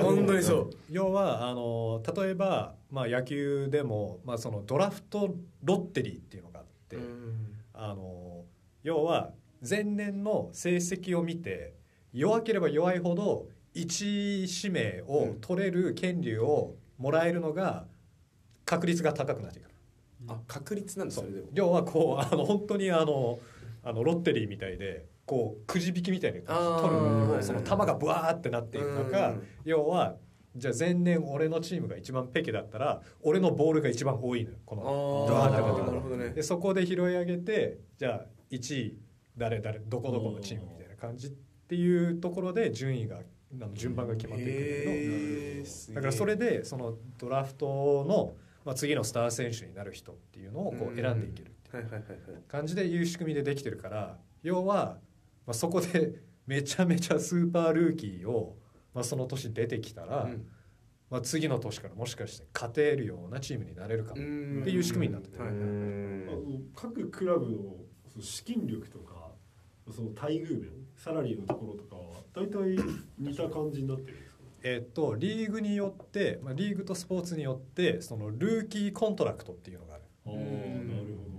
[0.02, 0.70] 本当にそう。
[0.89, 6.98] 要はあの例えば、まあ、野球でも、まあ、そのドラフトロッテリーっていうのがあって、
[7.74, 8.46] あの
[8.84, 9.34] 要は
[9.68, 11.74] 前年の成績を見て
[12.12, 17.86] 弱ければ弱いほど1位指名を取れる権利をもらえるのが
[18.66, 19.70] 確率が高くなってくる。
[20.28, 21.48] あ確率なんですそれでも。
[21.54, 23.40] 要はこう あの本当にあの
[23.84, 29.44] あのロッテリーみたいでこうくじ引きみたいに取るのにその球がブワーってなっていく中うん。
[29.66, 30.18] 要は
[30.56, 36.30] じゃあ前年俺のチームが一番ペケだったら俺のボールが一番多いのよこのあドラフトがあなるほどね。
[36.30, 38.98] でそこで拾い上げてじゃあ1位
[39.36, 41.32] 誰誰どこどこのチームみたいな感じっ
[41.68, 43.20] ていうところで順位が
[43.62, 44.60] あの順番が決まっていくんだ
[44.91, 45.95] けど。
[45.95, 48.34] だからそれでそのドラフトの、
[48.66, 54.97] まあ、次のスター選手になる人っていうのをこう選んでいけるっていう感じでいう仕組みでできてるから要は、
[55.45, 58.58] まあ、そこで めちゃめちゃスーパールーキーを、
[58.93, 60.45] まあ、その年出てきたら、うん。
[61.10, 64.22] まあ、次の年からもしかして勝てるようなチームになれるかも。
[64.22, 64.62] っうん。
[64.64, 65.38] ていう仕組みになってて、
[66.76, 67.76] 各クラブの
[68.20, 69.32] 資金力とか
[69.91, 70.72] その待遇面
[71.04, 72.01] サラリーのところとかは
[72.34, 72.78] 大体
[73.20, 74.38] 似た感じになってるんですか？
[74.64, 80.04] えっとリーグによって、まあ、リーグとスポーツによってその rookie contract っていうのがある。
[80.26, 80.45] ああなる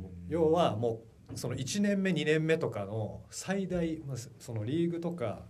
[0.03, 1.01] ほ要はも
[1.33, 5.47] うその1年目2年目とかの最大まあそのリーグとか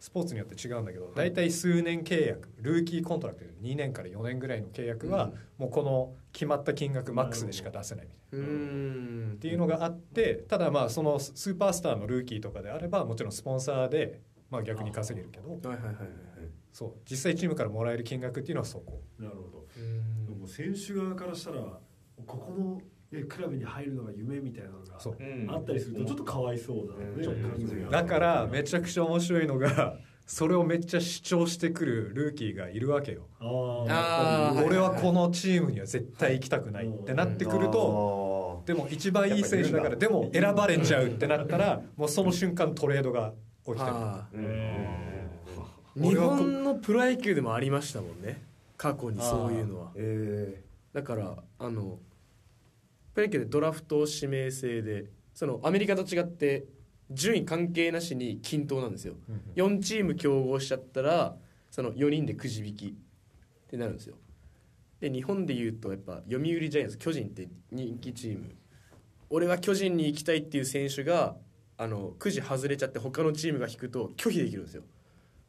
[0.00, 9.32] スポーツによって違うんだけど大体数年契約 rookie contract 2年から4年ぐらいの契約はもうこの決まった金額マックスでしか出せないみたいな。
[9.34, 16.06] っていうのがあってただまあそのスーパースターのルーキーとかであればもちろんスポンサーでまあ逆に稼げるけどはいはいはいはい
[16.72, 19.02] そう実際チームからもらえる金額っていうのはそこ。
[19.18, 19.66] どなるほど。
[20.32, 21.60] でも選手側からしたら
[22.26, 22.80] ここの、
[23.12, 27.42] ね、クラブに入るのが夢みたいなのがあったりするとちょっとかわいそうな、ね。
[27.42, 27.90] 感じが。
[27.90, 29.96] だからめちゃくちゃ面白いのが
[30.26, 33.26] それをめっちゃ主張してくるルーキーがいるわけよ。
[33.40, 34.64] ああー。
[34.64, 43.32] 俺はこのチームには絶対行きたくないってなってくるとでも一番いい選手だからでも選ばれちゃうってなったらもうその瞬間トレードが
[43.66, 43.90] 起きてる。
[45.96, 48.40] 日本のプロ野球でもありましたもんね。
[48.76, 49.90] 過去にそういうのは。
[49.96, 51.98] えだからあの
[53.14, 56.64] プロ野球でドラフト指名制でそのアメリカと違って
[57.10, 59.14] 順位関係なしに均等なんですよ。
[59.56, 61.36] 4チーム競合しちゃったら
[61.70, 62.92] その4人でくじ引きっ
[63.68, 64.16] てなるんですよ。
[65.00, 68.54] で日本でいうとやっぱ読売ジャイアンツ巨人って人気チーム。
[69.30, 71.36] 俺は巨人に行きたいっていう選手が
[71.78, 74.82] あのくじ外れちゃって他のチームが引くと拒否できるんですよ。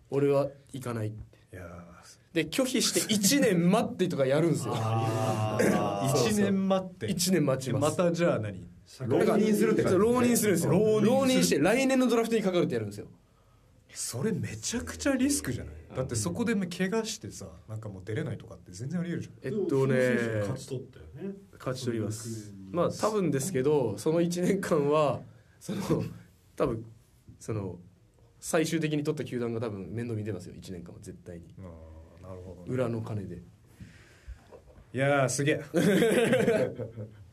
[0.10, 1.38] 俺は行かないって。
[1.54, 1.66] いや
[2.34, 4.74] で拒否して1年待ってとかやるんですよ。
[4.74, 7.08] 1年待って。
[7.08, 7.98] 1年待ちます。
[7.98, 8.66] またじゃあ何？
[9.08, 10.72] 浪人するって浪人するんですよ。
[10.72, 11.12] 浪人する。
[11.12, 13.08] 浪人して来年のドラフトにかかるってやるんですよ。
[13.94, 15.74] それめちゃくちゃリスクじゃない？
[15.96, 19.34] だってそこで怪我してさなんかもう出れないとかって全然ありえるじゃん。
[19.44, 19.96] えっとね
[20.42, 21.34] 勝ち取ったよね。
[21.60, 22.54] 勝ち取ります。
[22.72, 25.20] まあ多分ですけどその1年間は
[25.60, 25.82] その
[26.56, 26.86] 多分
[27.40, 27.78] その
[28.40, 30.56] 最終的に取った球団が多分面倒見てますよ。
[30.56, 31.54] 1年間は絶対に。
[31.60, 31.62] あ。
[31.62, 31.91] ー
[32.32, 32.68] なるほどね。
[32.68, 33.38] 裏の金で。
[34.94, 35.62] いやーすげえ。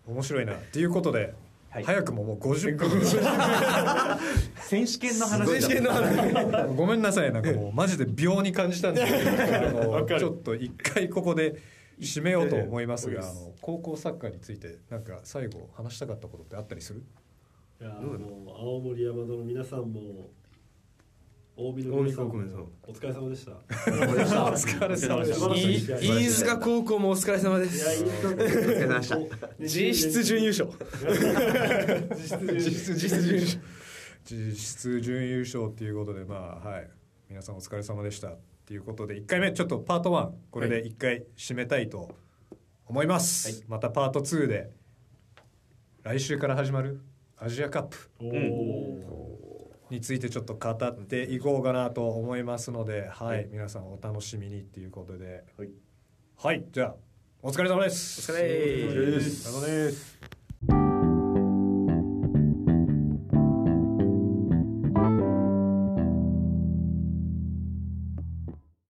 [0.07, 0.55] 面白いな。
[0.55, 1.35] っていうことで、
[1.71, 1.85] はい。
[1.85, 2.89] 早くももう50分。
[4.61, 6.75] 選手権の話選手権の話。
[6.77, 7.33] ごめんなさい。
[7.33, 9.21] なんかもうマジで秒に感じたんですけ
[9.71, 11.57] どちょっと一回ここで
[12.01, 13.29] 締めようと思いますが、ええ。
[13.29, 17.03] あの高校サッカーについてなんか最後話したかったことってあったりする？
[17.81, 20.31] いやもう青森山田の皆さんも
[21.59, 22.69] 近江の皆さん。
[22.87, 23.51] お疲れ様でした。
[23.51, 23.57] お
[24.53, 25.99] 疲れ様でした。
[25.99, 28.05] い飯塚高校もお疲れ様でいやいい
[29.03, 29.17] す
[29.59, 30.71] 実質準優勝
[32.15, 33.61] 実質準優勝
[34.25, 36.89] 実質準優勝っていうことでまあはい
[37.29, 42.15] 皆さんお疲れ様でしたっていうことで1回目ちょっとパート1これで1回締めたいと
[42.87, 44.71] 思います、またパート2で
[46.05, 47.01] 来週から始まる
[47.37, 49.28] アジアカップおお
[49.91, 55.70] についてちょっと語っていこうかなと思いますので、はい、皆さんお楽しみにっていうことで、はい、
[56.36, 56.95] はい、じゃあ
[57.43, 58.32] お疲れ様です。
[58.32, 60.38] お疲れお疲れ様です。